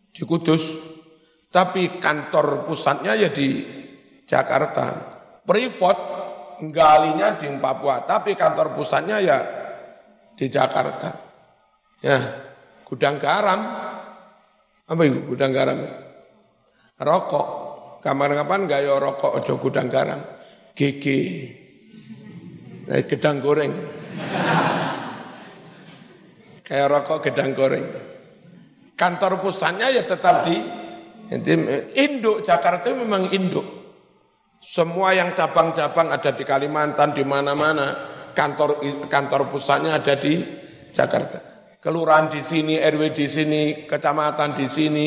Di 0.09 0.23
Kudus. 0.25 0.89
Tapi 1.51 1.99
kantor 1.99 2.63
pusatnya 2.63 3.11
ya 3.11 3.27
di 3.27 3.61
Jakarta. 4.23 5.11
Privat 5.43 5.97
galinya 6.69 7.33
di 7.39 7.49
Papua, 7.57 8.05
tapi 8.05 8.37
kantor 8.37 8.77
pusatnya 8.77 9.17
ya 9.17 9.37
di 10.37 10.45
Jakarta. 10.45 11.09
Ya, 12.05 12.17
gudang 12.85 13.17
garam. 13.17 13.61
Apa 14.85 15.01
itu 15.07 15.25
gudang 15.25 15.49
garam? 15.49 15.81
Rokok. 17.01 17.47
Kapan-kapan 18.01 18.65
gak 18.65 18.81
ya 18.81 18.97
rokok 18.97 19.41
ojo 19.41 19.53
gudang 19.61 19.85
garam. 19.85 20.21
GG. 20.73 21.05
Nah, 22.89 22.97
gedang 23.05 23.37
goreng 23.39 23.73
kayak 26.71 26.87
rokok 26.87 27.19
gedang 27.27 27.51
goreng. 27.51 27.83
Kantor 28.95 29.43
pusatnya 29.43 29.91
ya 29.91 30.07
tetap 30.07 30.47
di 30.47 30.55
induk 31.99 32.47
Jakarta 32.47 32.87
itu 32.87 32.95
memang 33.03 33.27
induk. 33.35 33.80
Semua 34.61 35.17
yang 35.17 35.33
cabang-cabang 35.33 36.13
ada 36.13 36.37
di 36.37 36.45
Kalimantan 36.45 37.17
di 37.17 37.25
mana-mana. 37.25 38.13
Kantor 38.31 38.77
kantor 39.09 39.49
pusatnya 39.49 39.97
ada 39.97 40.13
di 40.15 40.37
Jakarta. 40.93 41.41
Kelurahan 41.81 42.29
di 42.29 42.45
sini, 42.45 42.77
RW 42.77 43.09
di 43.09 43.25
sini, 43.25 43.61
kecamatan 43.89 44.53
di 44.53 44.69
sini. 44.69 45.05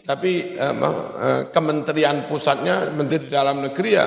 Tapi 0.00 0.56
eh, 0.56 1.42
kementerian 1.52 2.24
pusatnya, 2.24 2.88
menteri 2.88 3.28
dalam 3.28 3.68
negeri 3.68 3.90
ya 3.92 4.06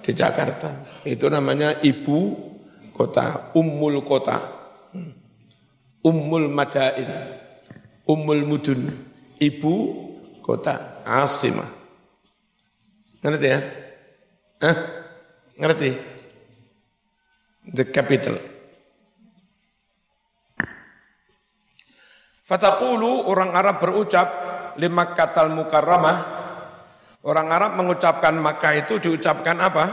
di 0.00 0.12
Jakarta. 0.16 1.04
Itu 1.04 1.28
namanya 1.28 1.76
ibu 1.84 2.32
kota, 2.96 3.52
ummul 3.52 4.00
kota. 4.00 4.64
Ummul 6.02 6.50
Madain, 6.50 7.06
Ummul 8.10 8.42
Mudun, 8.42 8.90
ibu 9.38 9.74
kota 10.42 10.98
Asimah. 11.06 11.70
Ngerti 13.22 13.46
ya? 13.46 13.60
Hah? 14.62 14.76
Ngerti? 15.58 15.90
The 17.66 17.84
capital. 17.90 18.38
Fatakulu 22.46 23.26
orang 23.26 23.54
Arab 23.58 23.82
berucap 23.82 24.28
lima 24.78 25.18
katal 25.18 25.50
mukarramah. 25.50 26.42
Orang 27.22 27.54
Arab 27.54 27.78
mengucapkan 27.78 28.34
Makkah 28.34 28.82
itu 28.82 28.98
diucapkan 28.98 29.58
apa? 29.62 29.84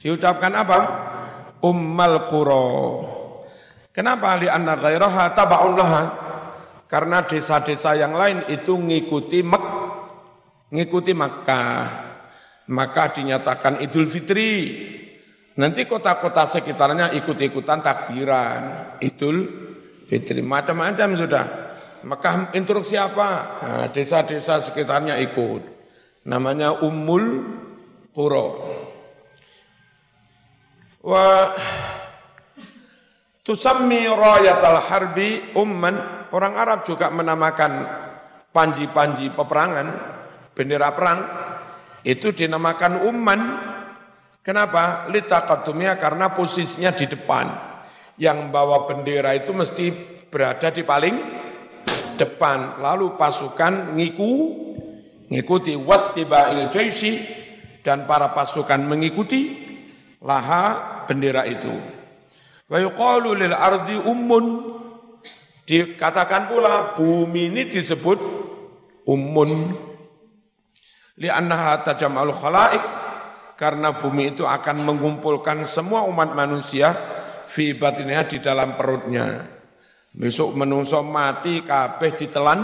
Diucapkan 0.00 0.52
apa? 0.56 0.78
Ummal 1.64 2.32
Qura. 2.32 2.68
Kenapa 3.92 4.40
li 4.40 4.48
anna 4.48 4.76
ghairaha 4.76 5.36
taba'un 5.36 5.72
laha? 5.76 6.02
Karena 6.88 7.20
desa-desa 7.20 7.92
yang 7.92 8.16
lain 8.16 8.44
itu 8.48 8.72
ngikuti 8.72 9.44
Mek 9.44 9.64
ngikuti 10.72 11.12
Makkah. 11.12 12.07
Maka 12.68 13.16
dinyatakan 13.16 13.80
Idul 13.80 14.04
Fitri. 14.04 14.50
Nanti 15.58 15.88
kota-kota 15.88 16.46
sekitarnya 16.46 17.10
ikut-ikutan 17.16 17.80
takbiran 17.80 18.94
Idul 19.00 19.38
Fitri. 20.04 20.44
Macam-macam 20.44 21.08
sudah. 21.16 21.44
Maka 22.06 22.54
instruksi 22.54 22.94
apa? 22.94 23.28
Nah, 23.58 23.86
desa-desa 23.90 24.62
sekitarnya 24.62 25.18
ikut. 25.18 25.62
Namanya 26.28 26.84
Ummul 26.84 27.24
Qura. 28.12 28.48
Wah 31.02 31.56
Tusammi 33.48 34.04
rayatal 34.04 34.76
harbi 34.92 35.56
umman, 35.56 36.28
orang 36.36 36.52
Arab 36.60 36.84
juga 36.84 37.08
menamakan 37.08 37.80
panji-panji 38.52 39.32
peperangan, 39.32 39.88
bendera 40.52 40.92
perang, 40.92 41.18
itu 42.06 42.30
dinamakan 42.34 43.06
umman. 43.06 43.40
Kenapa? 44.42 45.06
Litaqatumia 45.12 45.98
karena 46.00 46.32
posisinya 46.32 46.94
di 46.94 47.06
depan. 47.10 47.46
Yang 48.18 48.38
bawa 48.50 48.88
bendera 48.88 49.34
itu 49.34 49.54
mesti 49.54 49.92
berada 50.26 50.74
di 50.74 50.82
paling 50.82 51.16
depan. 52.18 52.82
Lalu 52.82 53.14
pasukan 53.14 53.94
ngiku, 53.94 54.32
ngikuti 55.30 55.78
wattiba'il 55.78 56.66
jaisi, 56.72 57.22
dan 57.86 58.04
para 58.04 58.34
pasukan 58.34 58.82
mengikuti 58.82 59.54
laha 60.20 61.04
bendera 61.06 61.46
itu. 61.46 61.72
Wa 62.68 62.78
yuqalu 62.82 63.38
lil 63.38 63.54
ardi 63.54 63.96
ummun. 63.96 64.76
Dikatakan 65.68 66.48
pula 66.48 66.96
bumi 66.96 67.52
ini 67.52 67.62
disebut 67.68 68.18
ummun. 69.04 69.76
Li'annaha 71.18 71.82
tajam'al 71.82 72.32
khalaik. 72.32 72.84
Karena 73.58 73.90
bumi 73.90 74.38
itu 74.38 74.46
akan 74.46 74.86
mengumpulkan 74.86 75.66
semua 75.66 76.06
umat 76.06 76.30
manusia 76.30 76.94
fi 77.42 77.74
batinnya 77.74 78.22
di 78.30 78.38
dalam 78.38 78.78
perutnya. 78.78 79.42
Besok 80.14 80.54
menungso 80.54 81.02
mati 81.02 81.66
kabeh 81.66 82.14
ditelan 82.14 82.60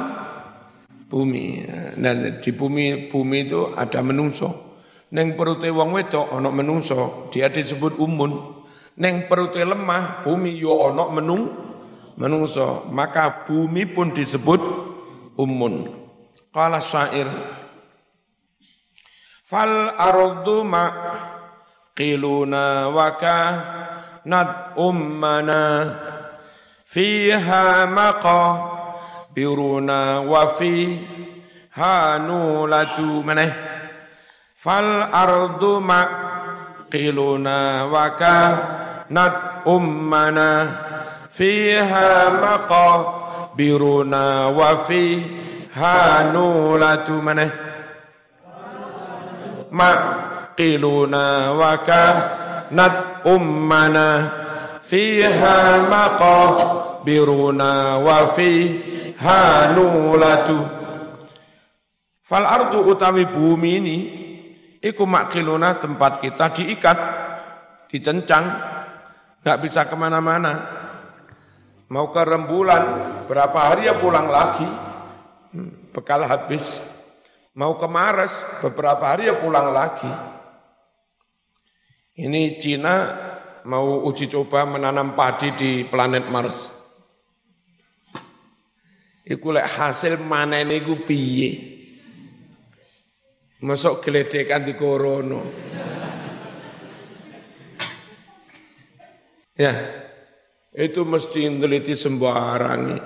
bumi. 1.10 1.66
Dan 1.98 2.38
di 2.38 2.50
bumi 2.54 3.10
bumi 3.10 3.38
itu 3.42 3.74
ada 3.74 3.98
menungso. 4.06 4.64
Neng 5.14 5.38
perute 5.38 5.70
wong 5.70 5.94
wedok 5.94 6.34
ana 6.34 6.50
menungso, 6.50 7.30
dia 7.30 7.46
disebut 7.46 8.02
umun. 8.02 8.34
Neng 8.98 9.30
perut 9.30 9.54
lemah, 9.54 10.26
bumi 10.26 10.58
yo 10.58 10.74
ono 10.74 11.06
menung 11.10 11.42
menungso, 12.18 12.86
maka 12.90 13.46
bumi 13.46 13.86
pun 13.90 14.10
disebut 14.10 14.58
umun. 15.38 15.86
Qala 16.50 16.82
syair 16.82 17.26
Fal 19.54 19.94
ardu 19.94 20.66
ma 20.66 20.82
qiluna 21.94 22.90
waka 22.90 23.38
nad 24.26 24.74
ummana 24.74 25.60
fiha 26.82 27.86
maqa 27.86 28.40
biruna 29.30 30.26
wa 30.26 30.42
fi 30.58 30.98
hanulatu 31.78 33.22
mana 33.22 33.46
fal 34.58 34.90
ardu 35.22 35.72
ma 35.88 36.00
qiluna 36.90 37.86
waka 37.94 38.36
nat 39.14 39.34
ummana 39.70 40.48
fiha 41.30 42.10
biruna 43.54 44.50
wa 44.50 44.70
fi 44.86 45.02
hanulatu 45.78 47.22
maneh 47.22 47.63
maqiluna 49.74 51.50
wa 51.58 51.74
kanat 51.82 53.26
ummana 53.26 54.08
fiha 54.78 55.90
maqabiruna 55.90 57.98
wa 57.98 58.30
fi 58.30 58.50
hanulatu 59.18 60.58
fal 62.22 62.46
ardu 62.46 62.86
utawi 62.86 63.26
bumi 63.26 63.70
ini 63.82 63.98
iku 64.78 65.02
makiluna 65.02 65.82
tempat 65.82 66.22
kita 66.22 66.54
diikat 66.54 66.98
dicencang 67.90 68.74
nggak 69.44 69.60
bisa 69.60 69.84
ke 69.84 69.94
mana-mana. 69.94 70.52
Mau 71.92 72.08
ke 72.08 72.22
rembulan 72.24 72.82
berapa 73.28 73.58
hari 73.70 73.86
ya 73.86 73.94
pulang 74.00 74.32
lagi? 74.32 74.66
Hmm, 75.52 75.92
bekal 75.92 76.24
habis 76.24 76.80
mau 77.54 77.78
ke 77.78 77.86
Mars 77.86 78.42
beberapa 78.62 79.14
hari 79.14 79.30
ya 79.30 79.38
pulang 79.38 79.70
lagi. 79.70 80.10
Ini 82.14 82.58
Cina 82.62 82.94
mau 83.66 84.06
uji 84.06 84.30
coba 84.30 84.66
menanam 84.66 85.18
padi 85.18 85.50
di 85.54 85.70
planet 85.86 86.30
Mars. 86.30 86.70
Iku 89.24 89.56
lek 89.56 89.66
hasil 89.66 90.20
mana 90.20 90.60
ini 90.60 90.84
gue 90.84 91.00
piye? 91.00 91.50
Masuk 93.64 94.04
geledekan 94.04 94.60
di 94.60 94.76
korono. 94.76 95.40
Ya, 99.56 99.72
itu 100.74 101.06
mesti 101.06 101.46
meneliti 101.48 101.96
sembarang 101.96 103.00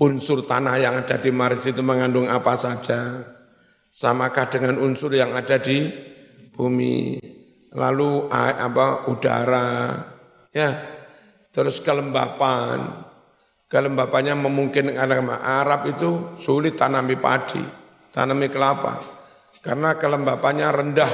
unsur 0.00 0.42
tanah 0.48 0.80
yang 0.80 1.04
ada 1.04 1.20
di 1.20 1.30
Mars 1.30 1.68
itu 1.68 1.84
mengandung 1.84 2.26
apa 2.26 2.56
saja. 2.58 3.39
Samakah 3.90 4.46
dengan 4.46 4.78
unsur 4.78 5.10
yang 5.10 5.34
ada 5.34 5.58
di 5.58 5.90
bumi. 6.54 7.18
Lalu 7.74 8.30
apa 8.30 9.10
udara, 9.10 9.94
ya. 10.54 10.70
Terus 11.50 11.82
kelembapan. 11.82 13.10
Kelembapannya 13.70 14.34
memungkinkan 14.34 14.98
Arab 15.38 15.86
itu 15.86 16.34
sulit 16.42 16.74
tanami 16.74 17.14
padi, 17.14 17.62
tanami 18.10 18.50
kelapa. 18.50 18.98
Karena 19.62 19.94
kelembapannya 19.94 20.68
rendah. 20.70 21.12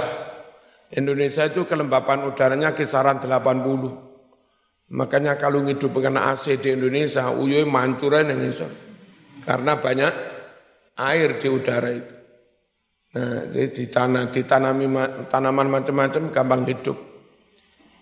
Indonesia 0.97 1.45
itu 1.45 1.69
kelembapan 1.69 2.25
udaranya 2.25 2.73
kisaran 2.73 3.21
80. 3.21 4.95
Makanya 4.97 5.37
kalau 5.37 5.67
ngidup 5.67 5.99
kena 5.99 6.33
AC 6.33 6.57
di 6.63 6.73
Indonesia, 6.73 7.29
uyoi 7.29 7.67
mancuran 7.69 8.33
bisa. 8.41 8.71
Karena 9.45 9.77
banyak 9.77 10.13
air 10.97 11.37
di 11.37 11.49
udara 11.53 11.91
itu. 11.91 12.15
Nah, 13.17 13.49
jadi 13.49 13.73
ditanam, 13.73 14.29
ditanami 14.29 14.85
tanaman 15.33 15.73
macam-macam 15.73 16.29
gampang 16.29 16.63
hidup. 16.69 16.99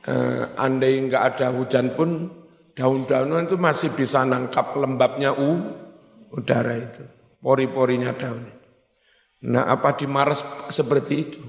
Uh, 0.04 0.50
andai 0.58 0.98
nggak 1.06 1.22
ada 1.22 1.54
hujan 1.54 1.94
pun 1.94 2.28
daun-daunan 2.74 3.46
itu 3.46 3.54
masih 3.54 3.94
bisa 3.94 4.26
nangkap 4.26 4.74
lembabnya 4.74 5.30
u 5.32 5.64
udara 6.34 6.74
itu, 6.76 7.06
pori-porinya 7.38 8.10
daun. 8.10 8.42
Nah, 9.46 9.70
apa 9.70 9.94
di 9.94 10.10
Mars 10.10 10.42
seperti 10.66 11.14
itu? 11.14 11.42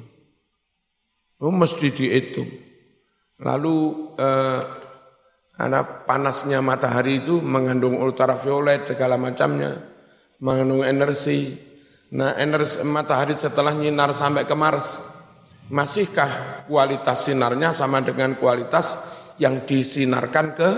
Oh, 1.42 1.50
mesti 1.50 1.90
dihitung. 1.90 2.48
Lalu 3.42 3.76
uh, 4.16 4.62
karena 5.58 5.82
panasnya 6.06 6.62
matahari 6.62 7.18
itu 7.26 7.42
mengandung 7.42 7.98
ultraviolet 7.98 8.86
segala 8.86 9.18
macamnya, 9.18 9.74
mengandung 10.38 10.86
energi. 10.86 11.74
Nah, 12.14 12.38
energi 12.38 12.86
matahari 12.86 13.34
setelah 13.34 13.74
nyinar 13.74 14.14
sampai 14.14 14.46
ke 14.46 14.54
Mars, 14.54 15.02
masihkah 15.74 16.66
kualitas 16.70 17.26
sinarnya 17.26 17.74
sama 17.74 18.06
dengan 18.06 18.38
kualitas 18.38 19.02
yang 19.42 19.66
disinarkan 19.66 20.54
ke 20.54 20.70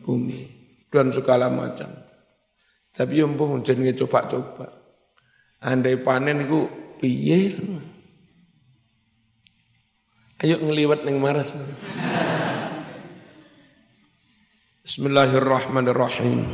bumi 0.00 0.48
dan 0.88 1.12
segala 1.12 1.52
macam. 1.52 1.92
Tapi 2.90 3.20
yang 3.20 3.36
pun 3.36 3.60
jenenge 3.60 3.94
coba-coba. 4.00 4.66
Andai 5.60 6.00
panen 6.00 6.48
itu 6.48 6.66
piye? 6.98 7.54
Ayo 10.40 10.56
ngeliwat 10.56 11.04
neng 11.04 11.20
Mars. 11.20 11.52
Bismillahirrahmanirrahim. 14.82 16.48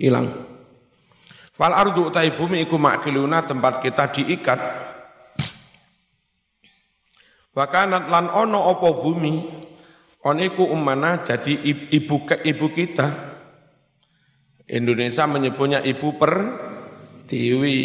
Hilang. 0.00 0.51
Fal 1.52 1.76
ardu 1.76 2.08
utai 2.08 2.32
bumi 2.32 2.64
iku 2.64 2.80
makiluna 2.80 3.44
tempat 3.44 3.84
kita 3.84 4.08
diikat. 4.08 4.60
Wakanat 7.52 8.08
lan 8.08 8.32
ono 8.32 8.72
opo 8.72 9.04
bumi, 9.04 9.44
oniku 10.24 10.64
umana 10.72 11.20
jadi 11.20 11.52
ibu 11.92 12.24
ibu 12.24 12.66
kita. 12.72 13.08
Indonesia 14.72 15.28
menyebutnya 15.28 15.84
ibu 15.84 16.16
per 16.16 16.32
tiwi, 17.28 17.78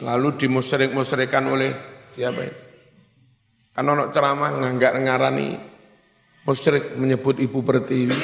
lalu 0.00 0.40
dimusrik-musrikan 0.40 1.44
oleh 1.52 1.70
siapa 2.08 2.40
itu? 2.40 2.62
Kan 3.76 3.84
ono 3.84 4.08
ceramah 4.08 4.56
nganggak 4.56 4.96
ngarani 4.96 5.48
Musyrik 6.40 6.96
menyebut 6.96 7.36
ibu 7.36 7.60
pertiwi. 7.60 8.16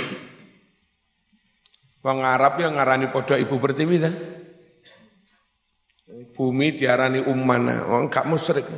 Wong 2.00 2.18
Arab 2.24 2.56
yang 2.64 2.80
ngarani 2.80 3.12
podo 3.12 3.36
ibu 3.36 3.60
pertiwi 3.60 3.96
dah. 4.00 4.14
Bumi 6.36 6.76
diarani 6.76 7.24
ummana, 7.24 7.88
wong 7.88 8.12
gak 8.12 8.28
musyrik. 8.28 8.68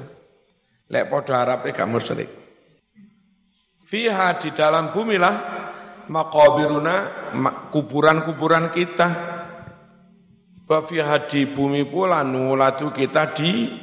Lek 0.86 1.10
podo 1.10 1.34
Arab 1.34 1.66
gak 1.66 1.90
musyrik. 1.90 2.30
Fiha 3.82 4.38
di 4.38 4.54
dalam 4.54 4.94
bumi 4.94 5.18
lah 5.18 5.34
makobiruna 6.06 6.96
kuburan-kuburan 7.74 8.70
kita. 8.70 9.08
Wa 10.70 10.78
fiha 10.86 11.26
di 11.26 11.50
bumi 11.50 11.82
pula 11.90 12.22
nulatu 12.22 12.94
kita 12.94 13.34
di 13.34 13.74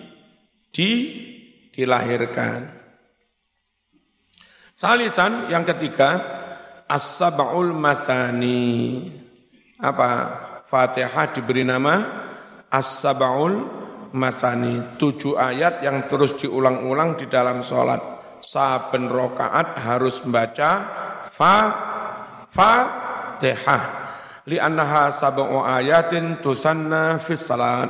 di 0.72 0.90
dilahirkan. 1.76 2.72
Salisan 4.72 5.52
yang 5.52 5.68
ketiga 5.68 6.24
as-sab'ul 6.88 7.76
masani. 7.76 9.04
Apa? 9.84 10.12
Fatihah 10.66 11.30
diberi 11.30 11.62
nama 11.62 12.25
as-sab'ul 12.76 13.54
masani. 14.12 15.00
Tujuh 15.00 15.40
ayat 15.40 15.80
yang 15.80 16.04
terus 16.12 16.36
diulang-ulang 16.36 17.16
di 17.16 17.32
dalam 17.32 17.64
sholat. 17.64 18.00
Saben 18.44 19.08
rokaat 19.08 19.80
harus 19.80 20.20
membaca 20.28 20.72
fa 21.26 21.58
Fatihah. 22.52 23.84
Li'annaha 24.46 25.10
sab'u 25.10 25.64
ayatin 25.66 26.40
tusanna 26.40 27.18
fis 27.18 27.44
salat. 27.44 27.90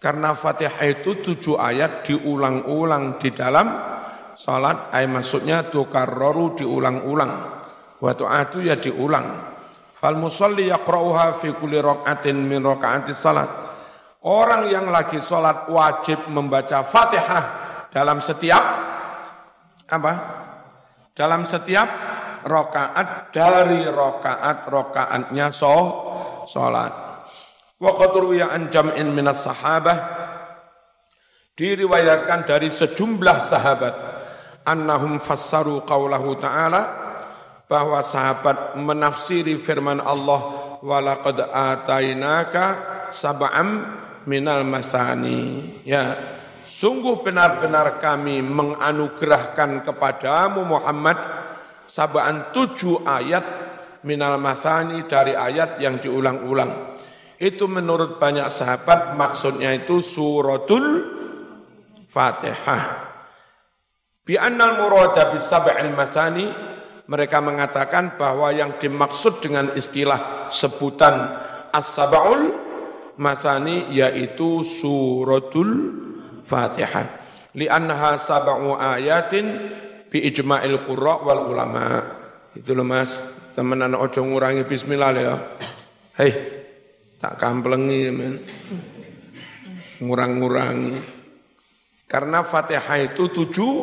Karena 0.00 0.32
Fatihah 0.32 0.82
itu 0.86 1.20
tujuh 1.22 1.60
ayat 1.60 2.02
diulang-ulang 2.06 3.20
di 3.20 3.30
dalam 3.30 3.66
salat 4.36 4.92
ay 4.92 5.08
maksudnya 5.08 5.72
tukarraru 5.72 6.60
diulang-ulang 6.60 7.32
wa 7.96 8.12
tu'atu 8.12 8.60
ya 8.60 8.76
diulang 8.76 9.56
fal 9.96 10.20
musalli 10.20 10.68
yaqra'uha 10.68 11.32
fi 11.40 11.56
kulli 11.56 11.80
rak'atin 11.80 12.36
min 12.36 12.60
raka'ati 12.60 13.16
salat 13.16 13.48
orang 14.26 14.66
yang 14.66 14.90
lagi 14.90 15.22
salat 15.22 15.70
wajib 15.70 16.26
membaca 16.26 16.82
Fatihah 16.82 17.44
dalam 17.94 18.18
setiap 18.18 18.64
apa? 19.86 20.12
Dalam 21.16 21.46
setiap 21.46 21.88
rakaat 22.42 23.32
dari 23.32 23.86
rakaat 23.86 24.66
rakaatnya 24.68 25.48
so 25.54 25.78
salat 26.50 26.92
wa 27.78 27.90
qad 27.94 28.12
ruwiya 28.12 28.50
an 28.50 28.68
jam'in 28.68 29.14
minas 29.14 29.46
sahabah. 29.46 30.26
Diriwayatkan 31.56 32.44
dari 32.44 32.68
sejumlah 32.68 33.38
sahabat. 33.40 33.94
Annahum 34.68 35.16
fassaru 35.16 35.88
qawlahu 35.88 36.36
ta'ala 36.36 36.82
bahwa 37.64 38.04
sahabat 38.04 38.76
menafsiri 38.76 39.56
firman 39.56 40.04
Allah 40.04 40.40
walaqad 40.84 41.48
atainaka 41.48 42.64
sab'am 43.08 44.04
minal 44.26 44.66
masani. 44.66 45.64
Ya 45.86 46.18
sungguh 46.66 47.24
benar-benar 47.24 48.02
kami 48.02 48.42
menganugerahkan 48.44 49.86
kepadamu 49.86 50.66
Muhammad 50.66 51.16
sab'an 51.86 52.52
tujuh 52.52 53.06
ayat 53.06 53.46
minal 54.04 54.36
masani 54.36 55.06
dari 55.06 55.32
ayat 55.32 55.80
yang 55.80 56.02
diulang-ulang. 56.02 56.98
Itu 57.36 57.70
menurut 57.70 58.18
banyak 58.20 58.48
sahabat 58.50 59.14
maksudnya 59.14 59.72
itu 59.72 60.02
suratul 60.02 61.16
Fatihah. 62.08 62.84
Bi 64.26 64.34
annal 64.34 64.82
murada 64.82 65.30
bis 65.30 65.46
masani 65.94 66.48
mereka 67.06 67.38
mengatakan 67.38 68.18
bahwa 68.18 68.50
yang 68.50 68.74
dimaksud 68.82 69.38
dengan 69.38 69.70
istilah 69.78 70.50
sebutan 70.50 71.38
as-sab'ul 71.70 72.65
masani 73.16 73.92
yaitu 73.92 74.64
suratul 74.64 75.92
Fatihah. 76.46 77.24
Li'annaha 77.56 78.20
sab'u 78.20 78.76
ayatin 78.76 79.46
bi 80.12 80.22
ijma'il 80.28 80.84
qurra 80.84 81.24
wal 81.24 81.50
ulama. 81.50 82.04
Itu 82.52 82.72
loh 82.72 82.86
Mas, 82.86 83.20
temenan 83.56 83.96
ojo 83.96 84.20
ngurangi 84.24 84.64
bismillah 84.64 85.10
ya. 85.16 85.36
Hei, 86.16 86.32
tak 87.20 87.36
kamplengi 87.36 88.00
men. 88.12 88.34
Ngurang-ngurangi. 90.00 90.96
Karena 92.06 92.44
Fatihah 92.44 93.02
itu 93.02 93.32
tujuh 93.32 93.74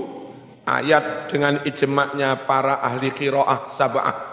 ayat 0.63 1.27
dengan 1.27 1.59
ijma'nya 1.65 2.45
para 2.47 2.79
ahli 2.79 3.11
kiroah 3.11 3.67
sab'ah. 3.67 4.32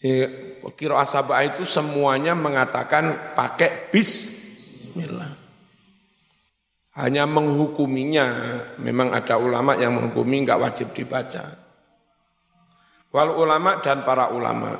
Kiroah 0.00 1.04
sab'ah 1.04 1.44
itu 1.44 1.68
semuanya 1.68 2.32
mengatakan 2.32 3.36
pakai 3.36 3.92
bismillah. 3.92 5.36
Hanya 6.96 7.28
menghukuminya, 7.28 8.26
memang 8.80 9.12
ada 9.12 9.36
ulama 9.36 9.76
yang 9.76 9.96
menghukumi 9.96 10.44
enggak 10.44 10.60
wajib 10.60 10.96
dibaca. 10.96 11.44
Wal 13.12 13.30
ulama 13.36 13.80
dan 13.84 14.00
para 14.02 14.32
ulama. 14.32 14.72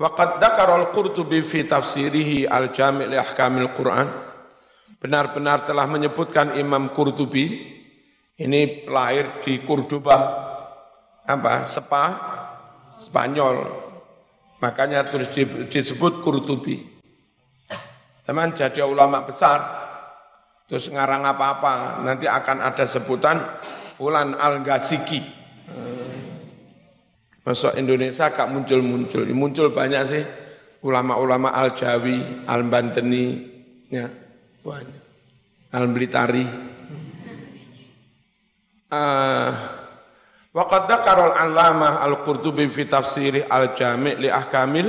Waqad 0.00 0.40
dzakarul 0.40 0.88
Qurtubi 0.90 1.44
fi 1.44 1.68
tafsirihi 1.68 2.48
al-Jami' 2.48 3.06
li 3.06 3.16
ahkamil 3.20 3.70
Qur'an 3.76 4.08
benar-benar 5.02 5.66
telah 5.66 5.86
menyebutkan 5.90 6.54
Imam 6.54 6.94
Qurtubi 6.94 7.74
ini 8.38 8.86
lahir 8.86 9.42
di 9.42 9.58
Cordoba 9.66 10.18
apa 11.26 11.66
Sepa 11.66 12.04
Spanyol 12.98 13.81
makanya 14.62 15.02
terus 15.02 15.28
disebut 15.68 16.22
Qurtubi. 16.22 16.78
Teman 18.22 18.54
jadi 18.54 18.86
ulama 18.86 19.26
besar. 19.26 19.82
Terus 20.70 20.88
ngarang 20.88 21.26
apa-apa 21.26 22.00
nanti 22.00 22.24
akan 22.24 22.64
ada 22.64 22.88
sebutan 22.88 23.36
Fulan 23.98 24.32
Al-Ghaziki 24.38 25.42
Masuk 27.42 27.74
Indonesia 27.74 28.30
kak 28.30 28.46
muncul-muncul. 28.54 29.26
Muncul 29.34 29.74
banyak 29.74 30.02
sih. 30.06 30.22
Ulama-ulama 30.82 31.50
Al-Jawi, 31.54 32.46
Al-Banteni 32.46 33.26
ya 33.90 34.06
banyak. 34.62 35.02
Al-Blitari. 35.74 36.46
Uh, 38.92 39.50
Waqad 40.52 40.84
dzakarul 40.84 41.32
allamah 41.32 42.04
al-Qurtubi 42.04 42.68
fi 42.68 42.84
tafsiri 42.84 43.40
al-Jami' 43.48 44.20
li 44.20 44.28
ahkamil 44.28 44.88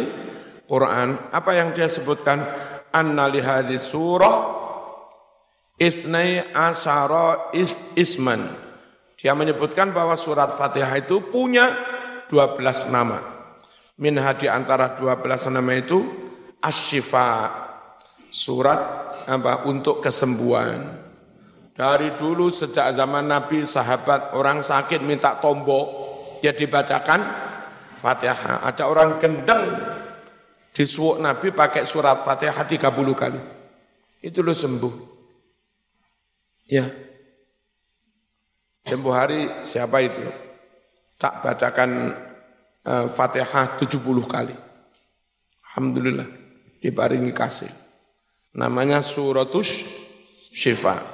Quran. 0.67 1.32
Apa 1.32 1.56
yang 1.56 1.71
dia 1.71 1.88
sebutkan? 1.88 2.43
Anna 2.91 3.32
li 3.32 3.39
hadhihi 3.39 3.80
surah 3.80 4.36
isnai 5.80 6.52
asyara 6.52 7.56
is 7.56 7.80
isman. 7.95 8.43
Dia 9.15 9.32
menyebutkan 9.39 9.95
bahwa 9.95 10.19
surat 10.19 10.52
Fatihah 10.60 10.99
itu 10.99 11.23
punya 11.32 11.71
12 12.28 12.91
nama. 12.91 13.23
Min 14.04 14.19
di 14.19 14.47
antara 14.52 14.99
12 14.99 15.47
nama 15.47 15.71
itu 15.80 16.04
asyifa 16.60 17.47
surat 18.28 18.80
apa 19.23 19.63
untuk 19.63 20.04
kesembuhan. 20.04 21.03
Dari 21.73 22.13
dulu 22.13 22.53
sejak 22.53 22.93
zaman 22.93 23.25
Nabi 23.25 23.65
sahabat 23.65 24.38
orang 24.38 24.62
sakit 24.62 25.01
minta 25.01 25.41
tombok 25.41 25.86
ya 26.45 26.53
dibacakan 26.53 27.21
Fatihah. 27.97 28.62
Ada 28.62 28.86
orang 28.86 29.17
gendeng 29.17 29.73
disuuk 30.69 31.17
Nabi 31.17 31.49
pakai 31.49 31.81
surat 31.89 32.21
Fatihah 32.21 32.62
30 32.62 32.93
kali. 33.17 33.41
Itu 34.21 34.45
lo 34.45 34.53
sembuh. 34.53 34.93
Ya. 36.69 36.86
Sembuh 38.86 39.13
hari 39.15 39.65
siapa 39.65 39.97
itu? 40.03 40.21
Tak 41.17 41.41
bacakan 41.41 41.89
uh, 42.86 43.05
Fatihah 43.09 43.81
70 43.81 43.97
kali. 44.29 44.55
Alhamdulillah 45.73 46.27
dibaringi 46.83 47.33
kasih. 47.33 47.71
Namanya 48.53 49.01
suratus 49.01 49.88
syifa. 50.53 51.12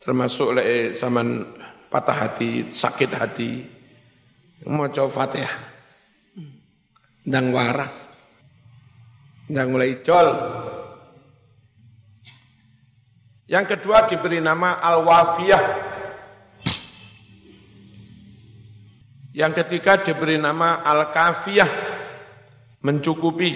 Termasuk 0.00 0.56
le 0.56 0.96
zaman 0.96 1.44
patah 1.92 2.16
hati, 2.24 2.72
sakit 2.72 3.10
hati. 3.12 3.50
Mau 4.64 4.88
coba 4.88 5.28
fatihah. 5.28 5.54
Dan 7.20 7.52
waras. 7.52 8.08
Dan 9.44 9.76
mulai 9.76 10.00
jol. 10.00 10.28
Yang 13.44 13.76
kedua 13.76 14.08
diberi 14.08 14.40
nama 14.40 14.80
Al-Wafiyah. 14.80 15.64
Yang 19.36 19.52
ketiga 19.62 20.00
diberi 20.00 20.40
nama 20.40 20.80
Al-Kafiyah. 20.80 21.70
Mencukupi 22.80 23.52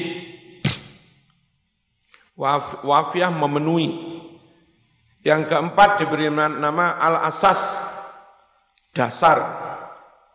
wafiah 2.36 3.32
memenuhi. 3.32 4.13
Yang 5.24 5.42
keempat 5.48 6.04
diberi 6.04 6.28
nama 6.28 7.00
al-asas, 7.00 7.80
dasar. 8.92 9.40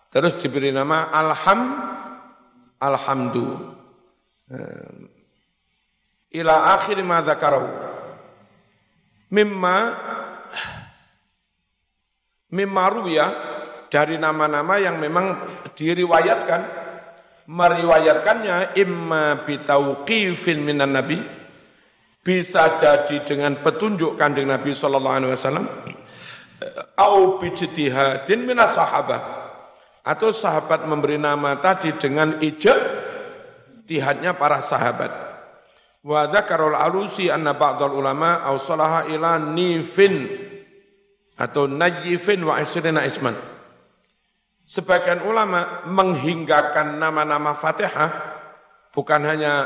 Terus 0.09 0.33
diberi 0.41 0.73
nama 0.73 1.13
alham, 1.13 1.77
alhamdu. 2.81 3.69
Ila 6.33 6.73
akhir 6.73 6.97
ma 7.05 7.21
dzakarahu. 7.21 7.69
Mimma 9.29 9.77
mimma 12.49 12.83
ruya 12.89 13.25
dari 13.93 14.17
nama-nama 14.17 14.81
yang 14.81 14.97
memang 14.97 15.37
diriwayatkan 15.77 16.61
meriwayatkannya 17.45 18.73
imma 18.73 19.45
bitauqifin 19.45 20.65
minan 20.65 20.97
nabi 20.97 21.21
bisa 22.29 22.77
jadi 22.77 23.25
dengan 23.25 23.57
petunjuk 23.57 24.13
kanjeng 24.13 24.45
Nabi 24.45 24.77
Sallallahu 24.77 25.17
Alaihi 25.17 25.33
Wasallam 25.33 25.65
au 26.93 27.41
bijtihadin 27.41 28.45
minas 28.45 28.77
sahabat 28.77 29.17
atau 30.05 30.29
sahabat 30.29 30.85
memberi 30.85 31.17
nama 31.17 31.57
tadi 31.57 31.89
dengan 31.97 32.37
ijab 32.37 32.77
tihadnya 33.89 34.37
para 34.37 34.61
sahabat. 34.61 35.09
Wa 36.05 36.29
dzakarul 36.29 36.77
alusi 36.77 37.33
anna 37.33 37.57
ba'dal 37.57 37.97
ulama 37.97 38.45
au 38.45 38.61
salaha 38.61 39.09
ila 39.09 39.41
nifin 39.41 40.29
atau 41.33 41.65
najifin 41.65 42.45
wa 42.45 42.61
isrina 42.61 43.09
isman. 43.09 43.33
Sebagian 44.69 45.25
ulama 45.25 45.81
menghinggakan 45.89 47.01
nama-nama 47.01 47.57
Fatihah 47.57 48.37
bukan 48.93 49.25
hanya 49.25 49.65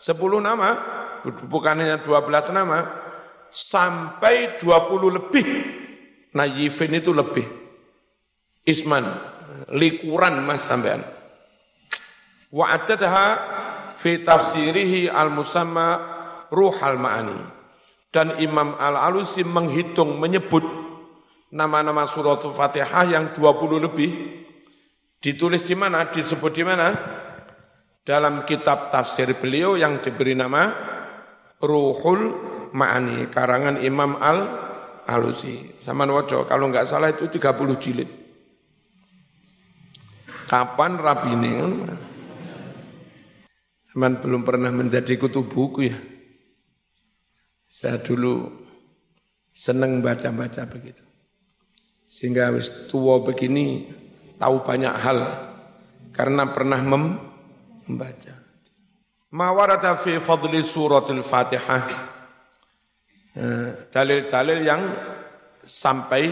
sepuluh 0.00 0.40
nama 0.40 1.01
bukan 1.24 1.82
hanya 1.82 1.98
12 2.02 2.54
nama, 2.54 2.82
sampai 3.52 4.56
20 4.56 5.12
lebih. 5.12 5.46
Nah 6.32 6.48
Yifin 6.48 6.96
itu 6.96 7.12
lebih. 7.12 7.44
Isman, 8.64 9.04
likuran 9.76 10.40
mas 10.40 10.64
sampean. 10.64 11.04
Wa 12.48 12.72
atadha 12.72 13.26
fi 13.98 14.24
tafsirihi 14.24 15.12
al-musamma 15.12 16.00
ruhal 16.48 16.96
ma'ani. 16.96 17.38
Dan 18.12 18.36
Imam 18.44 18.76
Al-Alusi 18.76 19.40
menghitung, 19.40 20.20
menyebut 20.20 20.64
nama-nama 21.52 22.04
surat 22.04 22.44
Fatihah 22.44 23.08
yang 23.08 23.32
20 23.32 23.88
lebih. 23.88 24.10
Ditulis 25.16 25.64
di 25.64 25.72
mana? 25.72 26.08
Disebut 26.12 26.52
di 26.52 26.60
mana? 26.60 26.92
Dalam 28.04 28.44
kitab 28.44 28.90
tafsir 28.92 29.32
beliau 29.38 29.78
yang 29.78 30.02
diberi 30.02 30.34
nama 30.34 30.91
Ruhul 31.62 32.22
Ma'ani 32.74 33.30
karangan 33.30 33.78
Imam 33.78 34.18
Al 34.18 34.38
Alusi. 35.06 35.78
Sama 35.78 36.06
wajo 36.10 36.42
kalau 36.44 36.68
nggak 36.68 36.90
salah 36.90 37.14
itu 37.14 37.30
30 37.30 37.78
jilid. 37.78 38.10
Kapan 40.50 41.00
rabine 41.00 41.54
Teman 43.92 44.24
belum 44.24 44.40
pernah 44.40 44.72
menjadi 44.72 45.20
kutub 45.20 45.52
buku 45.52 45.92
ya. 45.92 45.98
Saya 47.68 48.00
dulu 48.00 48.48
seneng 49.52 50.00
baca-baca 50.00 50.64
begitu. 50.64 51.04
Sehingga 52.08 52.48
wis 52.56 52.88
tua 52.88 53.20
begini 53.20 53.92
tahu 54.40 54.64
banyak 54.64 54.96
hal 54.96 55.18
karena 56.16 56.48
pernah 56.56 56.80
membaca. 56.80 58.41
Ma 59.32 59.48
warada 59.48 59.96
fi 59.96 60.20
fadli 60.20 60.60
suratul 60.60 61.24
Fatihah. 61.24 61.88
Eh, 63.32 63.88
dalil-dalil 63.88 64.58
yang 64.60 64.82
sampai 65.64 66.24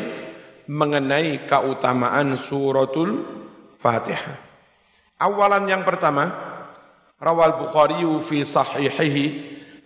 mengenai 0.68 1.48
keutamaan 1.48 2.36
suratul 2.36 3.24
Fatihah. 3.80 4.36
Awalan 5.16 5.64
yang 5.64 5.80
pertama, 5.80 6.28
rawal 7.16 7.56
Bukhari 7.56 8.04
fi 8.20 8.44
sahihihi 8.44 9.24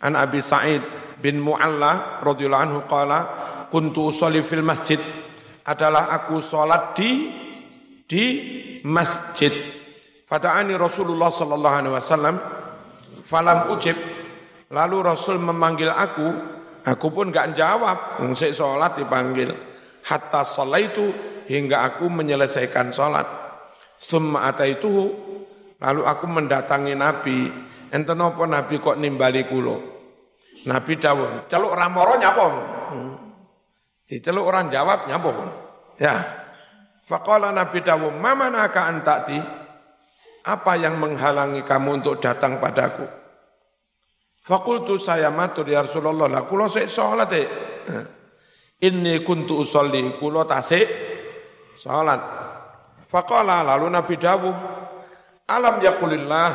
an 0.02 0.18
Abi 0.18 0.42
Sa'id 0.42 0.82
bin 1.22 1.38
Mu'alla 1.38 2.18
radhiyallahu 2.18 2.64
anhu 2.66 2.80
qala 2.90 3.18
kuntu 3.70 4.10
usolli 4.10 4.42
fil 4.42 4.66
masjid 4.66 4.98
adalah 5.62 6.10
aku 6.10 6.42
salat 6.42 6.98
di 6.98 7.30
di 8.10 8.24
masjid. 8.82 9.54
Fata'ani 10.26 10.74
Rasulullah 10.74 11.30
sallallahu 11.30 11.76
alaihi 11.78 11.94
wasallam 11.94 12.63
falam 13.24 13.72
ujib. 13.72 13.96
Lalu 14.68 14.96
Rasul 15.00 15.40
memanggil 15.40 15.88
aku. 15.88 16.28
Aku 16.84 17.08
pun 17.08 17.32
enggak 17.32 17.56
jawab. 17.56 18.20
Saya 18.36 18.52
salat 18.52 19.00
dipanggil. 19.00 19.48
Hatta 20.04 20.44
itu 20.76 21.08
hingga 21.48 21.88
aku 21.88 22.12
menyelesaikan 22.12 22.92
salat 22.92 23.24
summa 23.96 24.52
ataituhu. 24.52 25.06
Lalu 25.80 26.02
aku 26.04 26.24
mendatangi 26.28 26.92
Nabi. 26.92 27.48
Enten 27.88 28.20
apa 28.20 28.44
Nabi 28.44 28.74
kok 28.76 29.00
nimbali 29.00 29.48
kulo? 29.48 29.94
Nabi 30.64 30.96
dawuh 30.96 31.44
celuk 31.48 31.72
ramoro 31.76 32.16
nyapa? 32.16 32.44
Hmm. 32.88 33.14
diceluk 34.08 34.44
orang 34.44 34.72
jawab 34.72 35.04
nyapa? 35.08 35.28
Ya. 36.00 36.24
Faqala 37.04 37.52
Nabi 37.52 37.84
dawuh 37.84 38.12
mamanaka 38.16 38.88
antati 38.88 39.63
apa 40.44 40.76
yang 40.76 41.00
menghalangi 41.00 41.64
kamu 41.64 42.04
untuk 42.04 42.20
datang 42.20 42.60
padaku? 42.60 43.08
Fakultu 44.44 45.00
saya 45.00 45.32
matur 45.32 45.64
ya 45.64 45.80
Rasulullah 45.80 46.28
lah 46.28 46.44
kulo 46.44 46.68
sik 46.68 46.84
salat 46.92 47.32
e. 47.32 47.42
Inni 48.88 49.24
kuntu 49.24 49.64
usolli 49.64 50.04
kulo 50.20 50.44
tasik 50.44 50.84
salat. 51.72 52.20
Faqala 53.00 53.64
lalu 53.64 53.88
Nabi 53.88 54.14
dawuh 54.20 54.56
Alam 55.48 55.80
yakulillah 55.80 56.50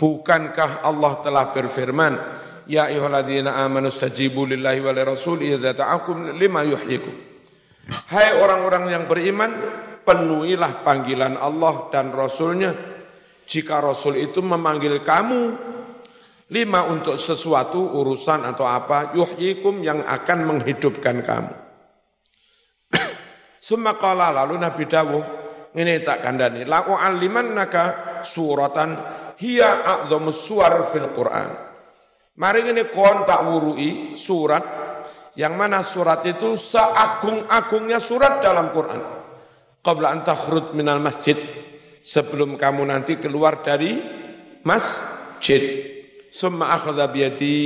bukankah 0.00 0.80
Allah 0.82 1.12
telah 1.20 1.52
berfirman 1.52 2.14
Ya 2.64 2.88
ayyuhalladzina 2.88 3.58
amanu 3.60 3.92
stajibu 3.92 4.48
lillahi 4.48 4.80
wa 4.80 4.90
lirasuli 4.94 5.52
idza 5.52 5.76
lima 6.34 6.64
yuhyikum 6.64 7.12
Hai 8.08 8.32
orang-orang 8.40 8.88
yang 8.88 9.04
beriman 9.04 9.52
penuhilah 10.08 10.80
panggilan 10.80 11.36
Allah 11.36 11.92
dan 11.92 12.08
Rasulnya 12.16 12.93
jika 13.44 13.80
Rasul 13.80 14.20
itu 14.20 14.40
memanggil 14.40 15.04
kamu 15.04 15.42
lima 16.52 16.84
untuk 16.88 17.16
sesuatu 17.16 17.96
urusan 17.96 18.44
atau 18.44 18.68
apa 18.68 19.16
yuhyikum 19.16 19.80
yang 19.80 20.04
akan 20.04 20.38
menghidupkan 20.44 21.24
kamu. 21.24 21.54
Semakala 23.66 24.28
lalu 24.30 24.60
Nabi 24.60 24.84
dawuh 24.84 25.24
ini 25.74 25.98
tak 26.04 26.20
kandani 26.20 26.68
la 26.68 26.84
naka 26.84 27.84
suratan 28.22 28.90
hiya 29.40 29.82
a'dhamus 29.82 30.38
suwar 30.44 30.84
fil 30.92 31.10
Quran. 31.10 31.50
Mari 32.34 32.66
ini 32.66 32.90
kon 32.90 33.22
tak 33.22 33.46
wurui 33.46 34.18
surat 34.18 34.64
yang 35.38 35.54
mana 35.58 35.82
surat 35.82 36.22
itu 36.26 36.54
seagung-agungnya 36.54 37.98
surat 37.98 38.42
dalam 38.42 38.70
Quran. 38.74 39.02
Qabla 39.82 40.08
an 40.10 40.20
takhrud 40.26 40.74
minal 40.74 40.98
masjid 41.02 41.63
sebelum 42.04 42.60
kamu 42.60 42.84
nanti 42.84 43.16
keluar 43.16 43.64
dari 43.64 43.96
masjid. 44.60 45.80
Summa 46.28 46.76
akhadha 46.76 47.08
biyadi. 47.08 47.56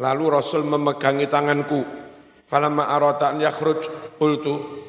Lalu 0.00 0.24
Rasul 0.32 0.64
memegangi 0.64 1.28
tanganku. 1.28 1.84
Falamma 2.48 2.88
arata 2.88 3.36
an 3.36 3.44
yakhruj 3.44 4.16
qultu. 4.16 4.80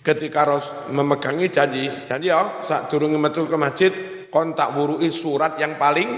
Ketika 0.00 0.46
Rasul 0.46 0.94
memegangi 0.94 1.50
janji, 1.50 1.84
janji 2.06 2.30
ya, 2.30 2.64
saat 2.64 2.88
turun 2.88 3.12
metu 3.20 3.44
ke 3.44 3.58
masjid, 3.58 3.92
kontak 4.32 4.72
wurui 4.72 5.10
surat 5.12 5.60
yang 5.60 5.76
paling 5.76 6.08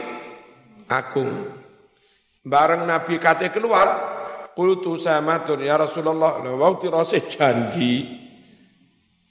agung. 0.87 1.33
Bareng 2.47 2.87
Nabi 2.87 3.19
kate 3.19 3.51
keluar, 3.51 3.89
qultu 4.55 4.95
saya 4.95 5.19
matur, 5.19 5.59
ya 5.67 5.75
Rasulullah, 5.75 6.39
waktu 6.47 6.87
Rasul 6.95 7.27
janji, 7.27 8.07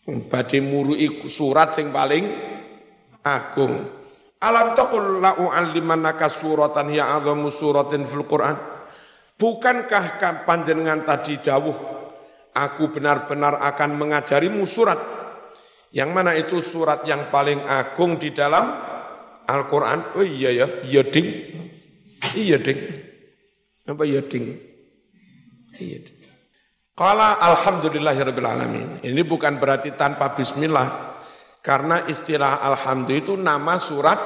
badhe 0.03 0.59
murui 0.59 1.23
surat 1.31 1.71
yang 1.79 1.95
paling 1.95 2.50
agung. 3.25 4.01
Alam 4.41 4.73
taqul 4.73 5.21
la 5.21 5.37
u'allimannaka 5.37 6.25
suratan 6.25 6.89
ya 6.89 7.13
azamu 7.13 7.53
suratin 7.53 8.01
fil 8.05 8.25
Qur'an. 8.25 8.57
Bukankah 9.37 10.21
panjenengan 10.45 11.05
tadi 11.05 11.37
dawuh 11.41 11.77
aku 12.53 12.93
benar-benar 12.93 13.61
akan 13.61 13.97
mengajarimu 13.97 14.65
surat 14.65 14.97
yang 15.93 16.13
mana 16.13 16.33
itu 16.37 16.61
surat 16.61 17.05
yang 17.05 17.29
paling 17.29 17.61
agung 17.65 18.17
di 18.17 18.33
dalam 18.33 18.69
Al-Qur'an? 19.45 20.17
Oh 20.17 20.25
iya 20.25 20.53
ya, 20.53 20.67
iya 20.85 21.01
ding. 21.05 21.27
Iya 22.37 22.57
ding. 22.61 22.79
Apa 23.89 24.05
iya 24.05 24.21
ding? 24.23 24.55
Iya 25.77 25.99
ding. 26.05 26.17
Qala 26.95 27.41
alhamdulillahirabbil 27.41 28.47
alamin. 28.47 28.89
Ini 29.01 29.21
bukan 29.25 29.57
berarti 29.57 29.97
tanpa 29.97 30.37
bismillah 30.37 31.10
karena 31.61 32.09
istilah 32.09 32.65
alhamdulillah 32.65 33.21
itu 33.21 33.33
nama 33.37 33.77
surat 33.77 34.19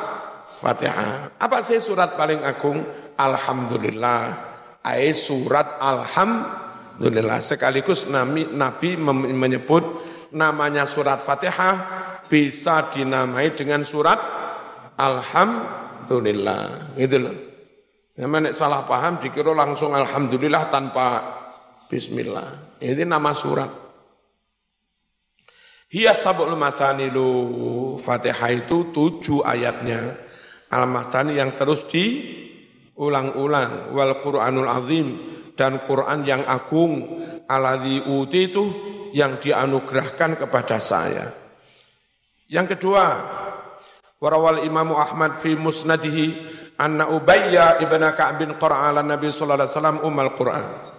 Fatihah. 0.64 1.36
Apa 1.36 1.60
sih 1.60 1.84
surat 1.84 2.16
paling 2.16 2.42
agung? 2.42 2.80
Alhamdulillah. 3.20 4.22
Ai 4.82 5.12
surat 5.12 5.78
Alhamdulillah. 5.84 7.44
Sekaligus 7.44 8.08
Nabi, 8.08 8.48
Nabi 8.50 8.96
menyebut 9.36 9.84
namanya 10.32 10.88
surat 10.88 11.20
Fatihah 11.20 11.76
bisa 12.32 12.88
dinamai 12.90 13.52
dengan 13.52 13.84
surat 13.84 14.18
Alhamdulillah. 14.96 16.96
Gitu 16.96 17.18
loh. 17.20 17.36
Salah 18.56 18.88
paham 18.88 19.20
dikira 19.20 19.52
langsung 19.52 19.92
Alhamdulillah 19.92 20.72
tanpa 20.72 21.08
Bismillah. 21.92 22.80
Ini 22.80 23.04
nama 23.04 23.36
surat. 23.36 23.85
Hiya 25.92 26.18
sab'ul 26.18 26.58
masanilu. 26.58 27.98
Fatihah 28.02 28.50
itu 28.54 28.90
tujuh 28.90 29.46
ayatnya. 29.46 30.18
Al-Masani 30.74 31.38
yang 31.38 31.54
terus 31.54 31.86
diulang-ulang. 31.86 33.94
Wal 33.94 34.14
Qur'anul 34.22 34.70
Azim. 34.70 35.08
Dan 35.54 35.86
Quran 35.86 36.26
yang 36.26 36.42
agung. 36.46 37.22
Aladhi 37.46 38.02
uti 38.02 38.50
itu 38.50 38.66
yang 39.14 39.38
dianugerahkan 39.38 40.42
kepada 40.42 40.82
saya. 40.82 41.30
Yang 42.50 42.78
kedua, 42.78 43.06
warawal 44.20 44.66
Imam 44.66 44.92
Ahmad 44.98 45.38
fi 45.38 45.54
musnadihi 45.54 46.58
anna 46.76 47.08
Ubayya 47.14 47.80
ibn 47.80 48.04
Ka'b 48.04 48.44
bin 48.44 48.52
Qur'an 48.60 49.00
Nabi 49.00 49.32
sallallahu 49.32 49.64
alaihi 49.64 49.72
wasallam 49.72 49.98
umal 50.04 50.32
Qur'an 50.36 50.95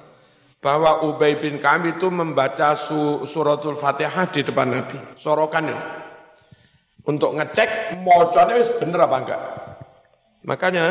bahwa 0.67 1.07
Ubay 1.07 1.39
bin 1.39 1.63
Ka'ab 1.63 1.87
itu 1.87 2.11
membaca 2.11 2.75
suratul 3.23 3.79
Fatihah 3.79 4.27
di 4.35 4.43
depan 4.43 4.75
Nabi. 4.75 4.99
Sorokan 5.15 5.71
ya. 5.71 5.79
Untuk 7.07 7.39
ngecek 7.39 8.03
mocone 8.03 8.59
wis 8.59 8.75
bener 8.75 9.07
apa 9.07 9.17
enggak. 9.23 9.43
Makanya 10.43 10.87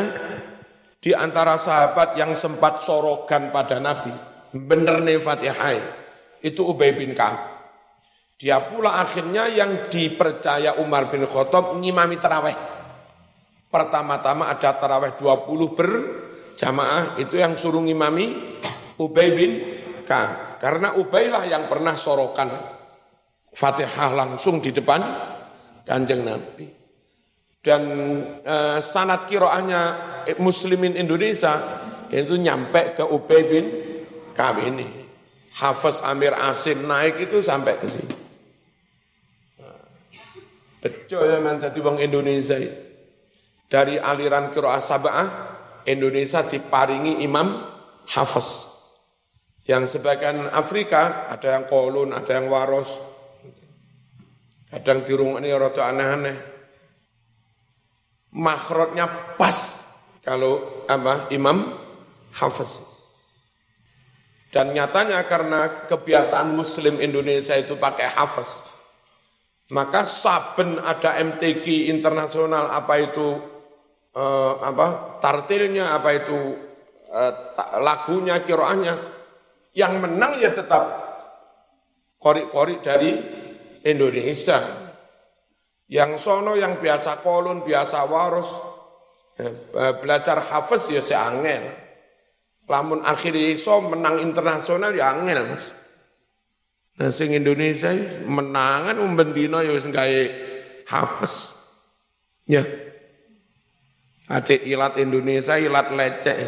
di 0.96 1.12
antara 1.12 1.60
sahabat 1.60 2.16
yang 2.16 2.32
sempat 2.32 2.80
sorogan 2.80 3.52
pada 3.52 3.76
Nabi, 3.76 4.08
bener 4.56 5.04
nih 5.04 5.20
Fatihah, 5.20 5.76
itu 6.40 6.64
Ubay 6.64 6.96
bin 6.96 7.12
Ka'ab. 7.12 7.36
Dia 8.40 8.64
pula 8.64 8.96
akhirnya 8.96 9.44
yang 9.52 9.92
dipercaya 9.92 10.80
Umar 10.80 11.12
bin 11.12 11.28
Khattab 11.28 11.76
ngimami 11.76 12.16
terawih. 12.16 12.56
Pertama-tama 13.68 14.48
ada 14.48 14.72
terawih 14.72 15.12
20 15.20 15.76
berjamaah, 15.76 17.20
itu 17.20 17.36
yang 17.36 17.60
suruh 17.60 17.84
ngimami 17.84 18.56
Ubay 19.00 19.28
bin 19.36 19.52
Ka'ab. 20.06 20.60
Karena 20.62 20.96
Ubay 20.96 21.28
lah 21.28 21.44
yang 21.44 21.68
pernah 21.68 21.92
sorokan 21.98 22.48
Fatihah 23.52 24.12
langsung 24.12 24.60
di 24.60 24.72
depan 24.72 25.00
kanjeng 25.84 26.24
Nabi. 26.24 26.68
Dan 27.60 27.82
eh, 28.46 28.78
sanat 28.78 29.26
kiroahnya 29.26 29.80
muslimin 30.38 30.94
Indonesia 30.94 31.58
itu 32.08 32.38
nyampe 32.38 32.94
ke 32.94 33.04
Ubay 33.04 33.42
bin 33.48 33.66
Ka'ab 34.36 34.62
ini. 34.62 35.06
Hafiz 35.56 36.04
Amir 36.04 36.36
Asim 36.36 36.84
naik 36.84 37.16
itu 37.26 37.40
sampai 37.40 37.80
ke 37.80 37.88
sini. 37.88 38.16
Betul 40.76 41.26
ya 41.26 41.40
man 41.42 41.58
jadi 41.58 41.78
bang 41.82 41.98
Indonesia 41.98 42.60
Dari 43.66 43.98
aliran 43.98 44.54
kiroah 44.54 44.78
sabah 44.78 45.16
Indonesia 45.88 46.46
diparingi 46.46 47.24
imam 47.26 47.66
Hafiz. 48.06 48.75
Yang 49.66 49.98
sebagian 49.98 50.46
Afrika 50.54 51.26
ada 51.26 51.58
yang 51.58 51.66
kolun, 51.66 52.14
ada 52.14 52.38
yang 52.38 52.46
waros. 52.46 53.02
Kadang 54.70 55.02
dirung 55.02 55.42
ini 55.42 55.50
rada 55.50 55.90
aneh-aneh. 55.90 56.36
Makhrotnya 58.38 59.34
pas 59.34 59.82
kalau 60.22 60.86
apa 60.86 61.26
Imam 61.34 61.74
Hafiz. 62.38 62.78
Dan 64.54 64.70
nyatanya 64.70 65.26
karena 65.26 65.86
kebiasaan 65.90 66.54
Muslim 66.54 67.02
Indonesia 67.02 67.58
itu 67.58 67.74
pakai 67.74 68.06
Hafiz. 68.06 68.62
Maka 69.74 70.06
saben 70.06 70.78
ada 70.78 71.18
MTQ 71.18 71.90
internasional 71.90 72.70
apa 72.70 73.02
itu 73.02 73.34
eh, 74.14 74.54
apa 74.62 75.18
tartilnya 75.18 75.90
apa 75.90 76.10
itu 76.14 76.54
eh, 77.10 77.32
lagunya 77.82 78.38
kiroahnya 78.46 79.15
yang 79.76 80.00
menang 80.00 80.40
ya 80.40 80.56
tetap 80.56 80.84
korik-korik 82.16 82.80
dari 82.80 83.12
Indonesia. 83.84 84.88
Yang 85.86 86.18
sono 86.18 86.58
yang 86.58 86.82
biasa 86.82 87.22
kolon, 87.22 87.62
biasa 87.62 88.02
waros, 88.10 88.50
eh, 89.38 89.52
belajar 90.02 90.42
hafiz 90.42 90.90
ya 90.90 90.98
seangel. 90.98 91.62
Lamun 92.66 93.06
akhirnya 93.06 93.54
iso 93.54 93.78
menang 93.78 94.18
internasional 94.18 94.90
ya 94.90 95.14
angel 95.14 95.46
mas. 95.46 95.70
Nah 96.98 97.12
sing 97.14 97.30
Indonesia 97.30 97.94
menangan 98.26 98.98
umbendino 98.98 99.62
ya 99.62 99.78
gawe 99.78 100.20
hafiz. 100.90 101.54
Ya. 102.50 102.66
Aceh 104.26 104.58
ilat 104.66 104.98
Indonesia 104.98 105.54
ilat 105.54 105.94
lecek. 105.94 106.38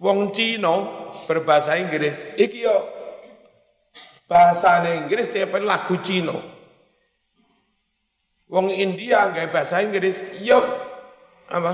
Wong 0.00 0.32
Cina 0.32 0.74
berbahasa 1.28 1.76
Inggris, 1.76 2.24
iki 2.40 2.64
yo 2.64 2.88
bahasa 4.24 4.80
Inggris 4.96 5.28
tiap 5.28 5.52
lagu 5.60 6.00
Cina. 6.00 6.40
Wong 8.48 8.72
India 8.72 9.28
nggak 9.28 9.52
bahasa 9.52 9.84
Inggris, 9.84 10.24
yo 10.40 10.58
apa? 11.52 11.72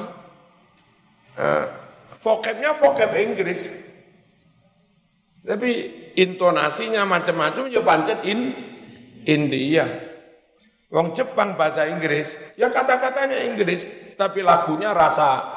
Uh, 1.38 1.64
vocabnya 2.18 2.74
vocab 2.74 3.14
Inggris. 3.14 3.70
Tapi 5.46 5.70
intonasinya 6.18 7.06
macam-macam 7.06 7.70
ya 7.70 7.80
pancet 7.86 8.26
in 8.26 8.50
India. 9.22 9.86
Wong 10.90 11.14
Jepang 11.14 11.54
bahasa 11.54 11.86
Inggris, 11.86 12.34
ya 12.58 12.74
kata-katanya 12.74 13.46
Inggris, 13.46 13.86
tapi 14.18 14.42
lagunya 14.42 14.90
rasa 14.90 15.55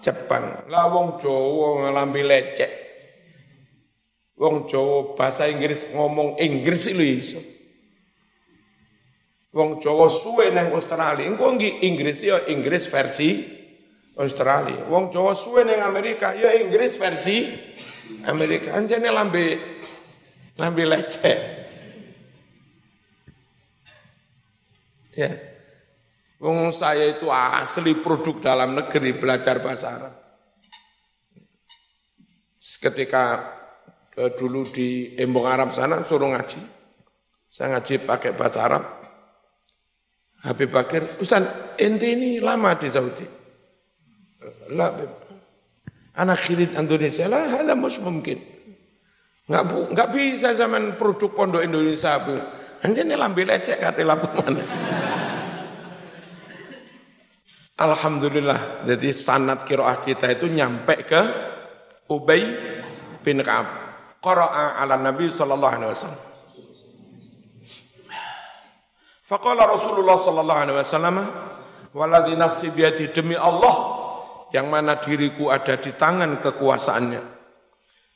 Jepang. 0.00 0.66
Lah 0.72 0.88
wong 0.88 1.20
Jawa 1.20 1.86
ngelambi 1.86 2.22
lecek. 2.24 2.72
Wong 4.40 4.64
Jawa 4.64 5.12
bahasa 5.12 5.44
Inggris 5.52 5.92
ngomong 5.92 6.40
Inggris 6.40 6.88
itu 6.88 7.04
iso. 7.04 7.40
Wong 9.52 9.82
Jawa 9.82 10.08
suwe 10.08 10.48
nang 10.54 10.72
Australia, 10.72 11.26
engko 11.26 11.52
Inggris 11.60 12.24
ya 12.24 12.48
Inggris 12.48 12.88
versi 12.88 13.44
Australia. 14.16 14.88
Wong 14.88 15.12
Jawa 15.12 15.36
suwe 15.36 15.66
nang 15.66 15.84
Amerika 15.84 16.32
ya 16.32 16.56
Inggris 16.56 16.96
versi 16.96 17.50
Amerika. 18.24 18.72
Anjane 18.78 19.12
lambe 19.12 19.60
lambe 20.56 20.84
lecek. 20.88 21.38
Ya. 25.18 25.49
Wong 26.40 26.72
saya 26.72 27.04
itu 27.12 27.28
asli 27.28 27.92
produk 28.00 28.40
dalam 28.40 28.72
negeri 28.72 29.12
belajar 29.12 29.60
bahasa 29.60 29.86
Arab. 29.92 30.14
Ketika 32.80 33.24
Eh, 34.20 34.36
dulu 34.36 34.68
di 34.68 35.16
Embong 35.16 35.48
Arab 35.48 35.72
sana 35.72 36.04
suruh 36.04 36.28
ngaji. 36.28 36.60
Saya 37.48 37.78
ngaji 37.78 38.04
pakai 38.04 38.36
bahasa 38.36 38.68
Arab. 38.68 38.84
Habib 40.44 40.68
Bakir, 40.72 41.20
Ustaz, 41.20 41.44
ente 41.80 42.12
ini 42.12 42.36
lama 42.36 42.76
di 42.76 42.88
Saudi. 42.88 43.24
Lah, 44.76 44.92
anak 46.16 46.38
khirid 46.44 46.76
Indonesia 46.76 47.28
lah, 47.28 47.64
ada 47.64 47.76
mus 47.76 48.00
mungkin. 48.00 48.40
Enggak, 49.48 49.64
bu, 49.68 49.78
enggak 49.92 50.08
bisa 50.12 50.52
zaman 50.56 50.96
produk 50.96 51.32
pondok 51.32 51.64
Indonesia. 51.64 52.20
Anjir 52.80 53.04
ini 53.04 53.16
lambil 53.16 53.52
lecek 53.52 53.80
kata 53.80 54.00
lapangan. 54.04 54.54
Alhamdulillah, 57.80 58.84
jadi 58.84 59.08
sanat 59.08 59.64
kiroah 59.64 60.04
kita 60.04 60.28
itu 60.36 60.52
nyampe 60.52 61.00
ke 61.08 61.20
Ubay 62.12 62.44
bin 63.24 63.40
Ka'ab 63.40 63.80
qara'a 64.20 64.76
ala 64.84 65.00
Nabi 65.00 65.32
sallallahu 65.32 65.74
alaihi 65.80 65.92
wasallam. 65.96 66.22
Faqala 69.24 69.64
Rasulullah 69.64 70.20
sallallahu 70.20 70.60
alaihi 70.60 70.76
wasallam, 70.76 71.16
"Waladhi 71.96 72.36
nafsi 72.36 72.68
biadi 72.68 73.08
demi 73.16 73.38
Allah 73.38 73.72
yang 74.52 74.68
mana 74.68 75.00
diriku 75.00 75.48
ada 75.48 75.80
di 75.80 75.96
tangan 75.96 76.36
kekuasaannya." 76.36 77.22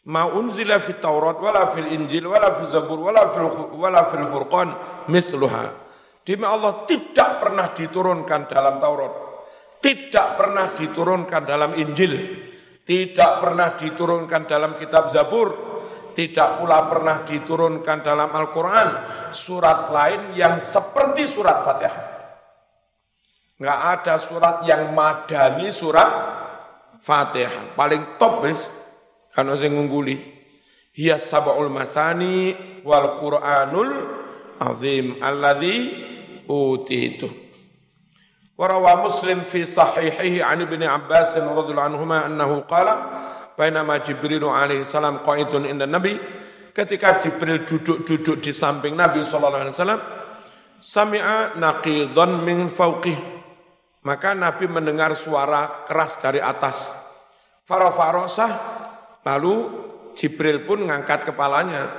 Ma 0.04 0.28
unzila 0.28 0.76
fit 0.76 1.00
Taurat 1.00 1.40
wala 1.40 1.72
fil 1.72 1.88
Injil 1.88 2.28
wala 2.28 2.52
fil 2.52 2.68
Zabur 2.68 3.00
wala 3.00 3.24
fil 3.32 3.48
wala 3.80 4.04
fil 4.04 4.28
Furqan 4.28 4.68
mithluha. 5.08 5.72
Demi 6.20 6.44
Allah 6.44 6.84
tidak 6.84 7.40
pernah 7.40 7.72
diturunkan 7.72 8.44
dalam 8.44 8.76
Taurat, 8.76 9.12
tidak 9.84 10.40
pernah 10.40 10.72
diturunkan 10.72 11.44
dalam 11.44 11.76
Injil, 11.76 12.16
tidak 12.88 13.44
pernah 13.44 13.76
diturunkan 13.76 14.48
dalam 14.48 14.80
kitab 14.80 15.12
Zabur, 15.12 15.52
tidak 16.16 16.56
pula 16.56 16.88
pernah 16.88 17.20
diturunkan 17.20 18.00
dalam 18.00 18.32
Al-Quran 18.32 18.88
surat 19.28 19.92
lain 19.92 20.32
yang 20.32 20.56
seperti 20.56 21.28
surat 21.28 21.60
Fatihah. 21.60 22.04
Nggak 23.60 23.80
ada 24.00 24.14
surat 24.16 24.56
yang 24.64 24.96
madani 24.96 25.68
surat 25.68 26.08
Fatihah. 27.04 27.76
Paling 27.76 28.16
top 28.16 28.40
bis, 28.40 28.72
karena 29.36 29.52
saya 29.52 29.68
ngungguli. 29.68 30.32
Hiya 30.96 31.20
sab'ul 31.20 31.68
masani 31.68 32.56
wal 32.88 33.20
Qur'anul 33.20 33.92
azim 34.64 35.20
alladhi 35.20 35.92
utitu. 36.48 37.43
Warawa 38.54 39.02
Muslim 39.02 39.42
fi 39.42 39.66
sahihihi 39.66 40.38
an 40.38 40.62
Ibn 40.62 40.78
Abbas 40.86 41.34
radhiyallahu 41.34 41.90
anhuma 41.90 42.22
annahu 42.22 42.62
qala 42.70 42.94
Bainama 43.58 43.98
Jibril 43.98 44.46
alaihi 44.46 44.86
salam 44.86 45.26
qaidun 45.26 45.66
inda 45.66 45.90
Nabi 45.90 46.14
ketika 46.70 47.18
Jibril 47.18 47.66
duduk-duduk 47.66 48.38
di 48.38 48.54
samping 48.54 48.94
Nabi 48.94 49.26
sallallahu 49.26 49.62
alaihi 49.66 49.74
wasallam 49.74 50.02
sami'a 50.78 51.58
naqidan 51.58 52.46
min 52.46 52.70
fauqih 52.70 53.18
maka 54.06 54.38
Nabi 54.38 54.70
mendengar 54.70 55.18
suara 55.18 55.86
keras 55.90 56.18
dari 56.22 56.38
atas. 56.38 56.94
Farafarosah 57.66 58.52
lalu 59.26 59.66
Jibril 60.14 60.62
pun 60.62 60.86
ngangkat 60.86 61.26
kepalanya. 61.26 61.90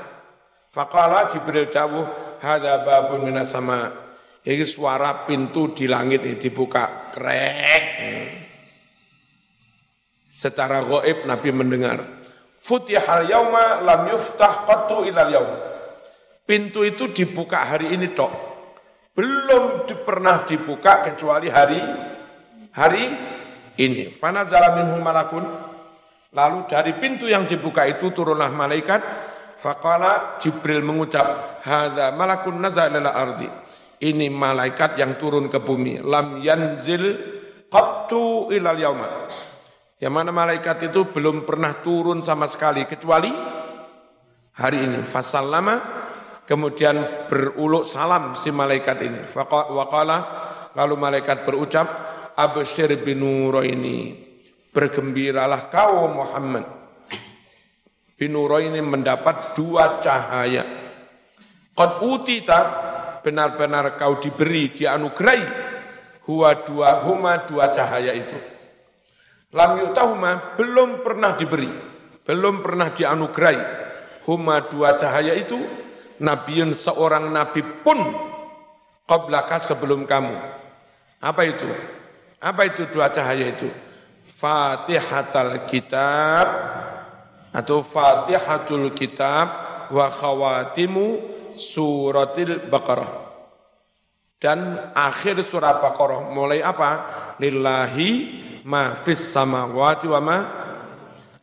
Faqala 0.72 1.28
Jibril 1.28 1.68
dawuh 1.68 2.40
hadza 2.40 2.80
babun 2.84 3.28
minas 3.28 3.52
sama 3.52 4.05
ini 4.46 4.62
suara 4.62 5.26
pintu 5.26 5.74
di 5.74 5.90
langit 5.90 6.22
ini 6.22 6.38
dibuka 6.38 7.10
krek 7.10 7.86
Secara 10.30 10.86
goib 10.86 11.26
Nabi 11.26 11.50
mendengar. 11.50 12.04
Futihal 12.60 13.26
yauma 13.32 13.82
lam 13.82 14.12
yuftah 14.12 14.68
qattu 14.68 15.08
ilal 15.08 15.32
yaum. 15.32 15.52
Pintu 16.44 16.84
itu 16.86 17.10
dibuka 17.10 17.64
hari 17.64 17.96
ini 17.96 18.12
tok. 18.12 18.30
Belum 19.16 19.88
pernah 20.04 20.44
dibuka 20.44 21.08
kecuali 21.08 21.48
hari 21.48 21.80
hari 22.76 23.06
ini. 23.80 24.12
Fana 24.12 24.44
minhu 24.76 25.00
malakun. 25.00 25.48
Lalu 26.36 26.68
dari 26.68 26.92
pintu 27.00 27.32
yang 27.32 27.48
dibuka 27.48 27.88
itu 27.88 28.12
turunlah 28.12 28.52
malaikat. 28.52 29.02
Faqala 29.56 30.36
Jibril 30.44 30.84
mengucap, 30.84 31.64
Hadza 31.64 32.12
malakun 32.12 32.60
nazalala 32.60 33.16
ardi. 33.16 33.48
Ini 34.06 34.30
malaikat 34.30 35.02
yang 35.02 35.18
turun 35.18 35.50
ke 35.50 35.58
bumi. 35.58 35.98
Lam 36.06 36.38
yanzil 36.38 37.18
qattu 37.74 38.54
ilal 38.54 38.78
yauma 38.78 39.10
yang 39.96 40.12
mana 40.12 40.30
malaikat 40.30 40.92
itu 40.92 41.08
belum 41.10 41.48
pernah 41.48 41.80
turun 41.80 42.20
sama 42.20 42.46
sekali 42.46 42.84
kecuali 42.84 43.32
hari 44.54 44.86
ini. 44.86 45.00
Fasal 45.02 45.50
lama 45.50 45.76
kemudian 46.44 47.26
beruluk 47.32 47.88
salam 47.88 48.36
si 48.36 48.52
malaikat 48.52 49.02
ini. 49.02 49.26
Waqala 49.50 50.18
lalu 50.76 50.96
malaikat 51.00 51.48
berucap 51.48 51.88
absyir 52.36 53.00
binuro 53.02 53.64
ini 53.64 54.14
bergembiralah 54.76 55.72
kau 55.72 56.12
Muhammad. 56.12 56.68
Binuro 58.20 58.60
ini 58.60 58.80
mendapat 58.84 59.56
dua 59.56 60.04
cahaya. 60.04 60.64
Qad 61.76 61.92
utita 62.04 62.60
benar-benar 63.26 63.98
kau 63.98 64.22
diberi 64.22 64.70
dianugerahi 64.70 65.46
huwa 66.30 66.62
dua 66.62 67.02
huma 67.02 67.42
dua 67.50 67.74
cahaya 67.74 68.14
itu 68.14 68.38
lam 69.56 69.80
yutahuma 69.80 70.60
belum 70.60 71.02
pernah 71.02 71.40
diberi, 71.40 71.72
belum 72.28 72.60
pernah 72.60 72.92
dianugerahi. 72.92 73.88
Huma 74.28 74.68
dua 74.68 75.00
cahaya 75.00 75.32
itu, 75.32 75.56
nabiun 76.20 76.76
seorang 76.76 77.32
nabi 77.32 77.64
pun 77.64 77.98
qablaka 79.08 79.64
sebelum 79.64 80.04
kamu. 80.04 80.36
Apa 81.24 81.42
itu? 81.48 81.70
Apa 82.44 82.68
itu 82.68 82.90
dua 82.92 83.10
cahaya 83.10 83.56
itu? 83.56 83.72
Fatihatul 84.26 85.70
kitab 85.70 86.46
atau 87.54 87.80
Fatihatul 87.86 88.92
kitab 88.98 89.48
wa 89.94 90.10
khawatimu 90.10 91.08
suratil 91.58 92.68
Baqarah. 92.68 93.12
Dan 94.40 94.92
akhir 94.94 95.42
surat 95.42 95.82
Baqarah 95.82 96.30
mulai 96.30 96.62
apa? 96.62 96.92
Lillahi 97.42 98.12
ma 98.68 98.94
fis 98.94 99.32
samawati 99.32 100.08
wa 100.12 100.22
ma 100.22 100.38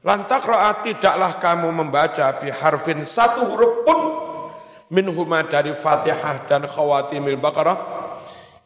Lantak 0.03 0.51
tidaklah 0.83 1.39
kamu 1.39 1.71
membaca 1.71 2.27
biharfin 2.43 3.07
satu 3.07 3.47
huruf 3.55 3.87
pun 3.87 4.01
minhuma 4.91 5.47
dari 5.47 5.71
Fatihah 5.71 6.43
dan 6.51 6.67
khawatimil 6.67 7.39
Baqarah 7.39 7.79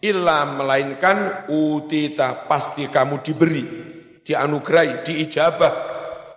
illa 0.01 0.49
melainkan 0.49 1.44
utita 1.53 2.49
pasti 2.49 2.88
kamu 2.88 3.20
diberi 3.20 3.64
dianugerahi 4.24 5.05
diijabah 5.05 5.72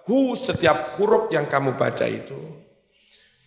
hu 0.04 0.36
setiap 0.36 1.00
huruf 1.00 1.32
yang 1.32 1.48
kamu 1.48 1.80
baca 1.80 2.04
itu 2.04 2.59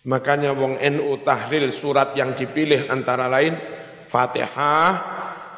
makanya 0.07 0.51
wong 0.51 0.79
NU 0.79 1.11
tahlil 1.23 1.71
surat 1.71 2.15
yang 2.15 2.35
dipilih 2.35 2.91
antara 2.91 3.31
lain 3.31 3.55
Fatihah 4.03 4.91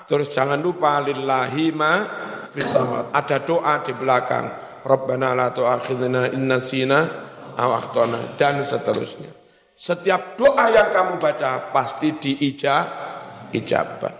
terus 0.06 0.30
jangan 0.30 0.62
lupa 0.62 1.02
lillahi 1.02 1.74
ma 1.74 1.93
ada 3.12 3.38
doa 3.43 3.84
di 3.84 3.91
belakang 3.91 4.46
Rabbana 4.86 5.34
la 5.34 5.50
tu'akhidna 5.50 6.30
inna 6.38 6.62
sina 6.62 7.26
aw 7.58 7.70
akhtana 7.74 8.38
dan 8.38 8.62
seterusnya. 8.62 9.34
Setiap 9.76 10.39
doa 10.39 10.72
yang 10.72 10.93
kamu 10.93 11.18
baca 11.20 11.74
pasti 11.74 12.14
diijabah. 12.16 14.14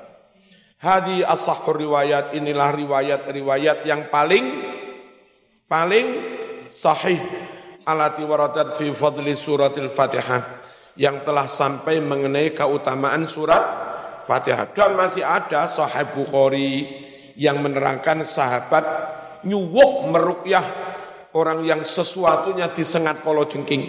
Hadi 0.82 1.24
as-sahur 1.24 1.80
riwayat 1.80 2.36
inilah 2.36 2.76
riwayat-riwayat 2.76 3.88
yang 3.88 4.12
paling 4.12 4.44
paling 5.70 6.08
sahih 6.68 7.22
alati 7.86 8.26
waradat 8.26 8.74
fi 8.74 8.90
fadli 8.90 9.38
suratil 9.38 9.88
Fatihah 9.88 10.42
yang 10.98 11.22
telah 11.22 11.46
sampai 11.46 12.02
mengenai 12.02 12.52
keutamaan 12.52 13.30
surat 13.30 13.64
Fatihah 14.26 14.74
dan 14.74 14.98
masih 14.98 15.22
ada 15.22 15.70
sahih 15.70 16.10
Bukhari 16.12 17.06
yang 17.38 17.62
menerangkan 17.62 18.26
sahabat 18.26 18.84
nyuwuk 19.46 20.10
merukyah 20.10 20.66
orang 21.36 21.62
yang 21.68 21.84
sesuatunya 21.84 22.72
disengat 22.72 23.22
polo 23.22 23.46
jengking. 23.46 23.86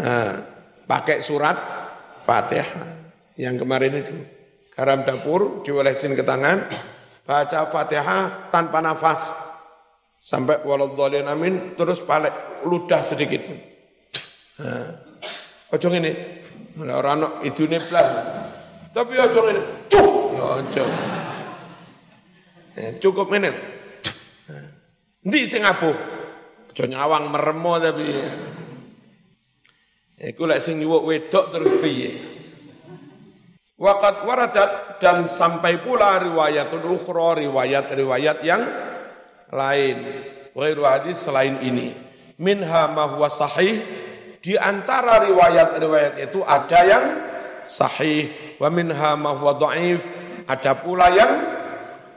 Nah, 0.00 0.34
pakai 0.88 1.20
surat 1.20 1.56
Fatihah. 2.24 2.98
Yang 3.38 3.62
kemarin 3.62 3.94
itu. 3.94 4.16
Garam 4.74 5.06
dapur 5.06 5.62
diolesin 5.62 6.14
ke 6.18 6.26
tangan, 6.26 6.66
baca 7.22 7.60
Fatihah 7.70 8.50
tanpa 8.50 8.82
nafas. 8.82 9.47
Sampai 10.18 10.60
waladhalin 10.66 11.30
amin, 11.30 11.78
terus 11.78 12.02
balik 12.02 12.62
ludah 12.66 13.00
sedikit. 13.00 13.42
Ojo 15.70 15.88
ini, 15.94 16.12
orang 16.82 17.42
itu 17.46 17.70
nih 17.70 17.80
Tapi 18.90 19.14
ojo 19.14 19.40
ini, 19.48 19.62
cuh, 19.86 20.10
ya 20.34 20.44
ojo. 20.58 20.84
Eh, 22.78 22.90
cukup 22.98 23.30
ini. 23.34 23.50
Ndi 25.26 25.40
sing 25.50 25.66
abuh? 25.66 25.94
Aja 26.78 26.86
nyawang 26.86 27.34
meremo 27.34 27.74
tapi. 27.82 28.06
Iku 30.14 30.46
lek 30.46 30.62
sing 30.62 30.78
nyuwuk 30.78 31.10
wedok 31.10 31.50
terus 31.50 31.74
piye? 31.82 32.10
Waqat 33.74 34.22
waradat 34.22 35.02
dan 35.02 35.26
sampai 35.26 35.82
pula 35.82 36.22
riwayat 36.22 36.70
ukhra 36.70 37.34
riwayat-riwayat 37.34 38.38
yang 38.46 38.62
lain. 39.52 39.96
Ghairu 40.52 40.82
hadis 40.84 41.22
selain 41.22 41.60
ini. 41.62 41.94
Minha 42.38 42.90
ma 42.90 43.06
huwa 43.06 43.30
sahih. 43.30 43.82
Di 44.38 44.54
antara 44.54 45.22
riwayat-riwayat 45.26 46.14
itu 46.22 46.40
ada 46.46 46.80
yang 46.86 47.04
sahih. 47.66 48.30
Wa 48.58 48.70
minha 48.70 49.14
ma 49.18 49.34
huwa 49.34 49.54
dhaif 49.58 50.06
ada 50.48 50.72
pula 50.78 51.12
yang 51.12 51.32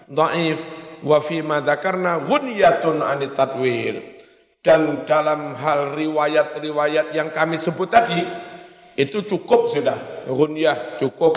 dhaif 0.07 0.63
wa 1.01 1.17
fi 1.19 1.41
ma 1.41 1.59
dzakarna 1.59 2.23
ghunyatun 2.23 3.01
dan 4.61 5.09
dalam 5.09 5.57
hal 5.57 5.97
riwayat-riwayat 5.97 7.17
yang 7.17 7.33
kami 7.33 7.57
sebut 7.57 7.89
tadi 7.89 8.21
itu 8.93 9.25
cukup 9.25 9.65
sudah. 9.65 9.97
Ghunyah 10.29 11.01
cukup 11.01 11.33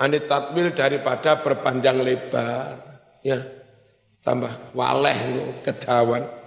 anit 0.00 0.24
tadwir 0.24 0.72
daripada 0.72 1.44
berpanjang 1.44 2.00
lebar. 2.00 2.80
Ya 3.20 3.59
tambah 4.20 4.52
waleh 4.76 5.16
kedawan 5.64 6.39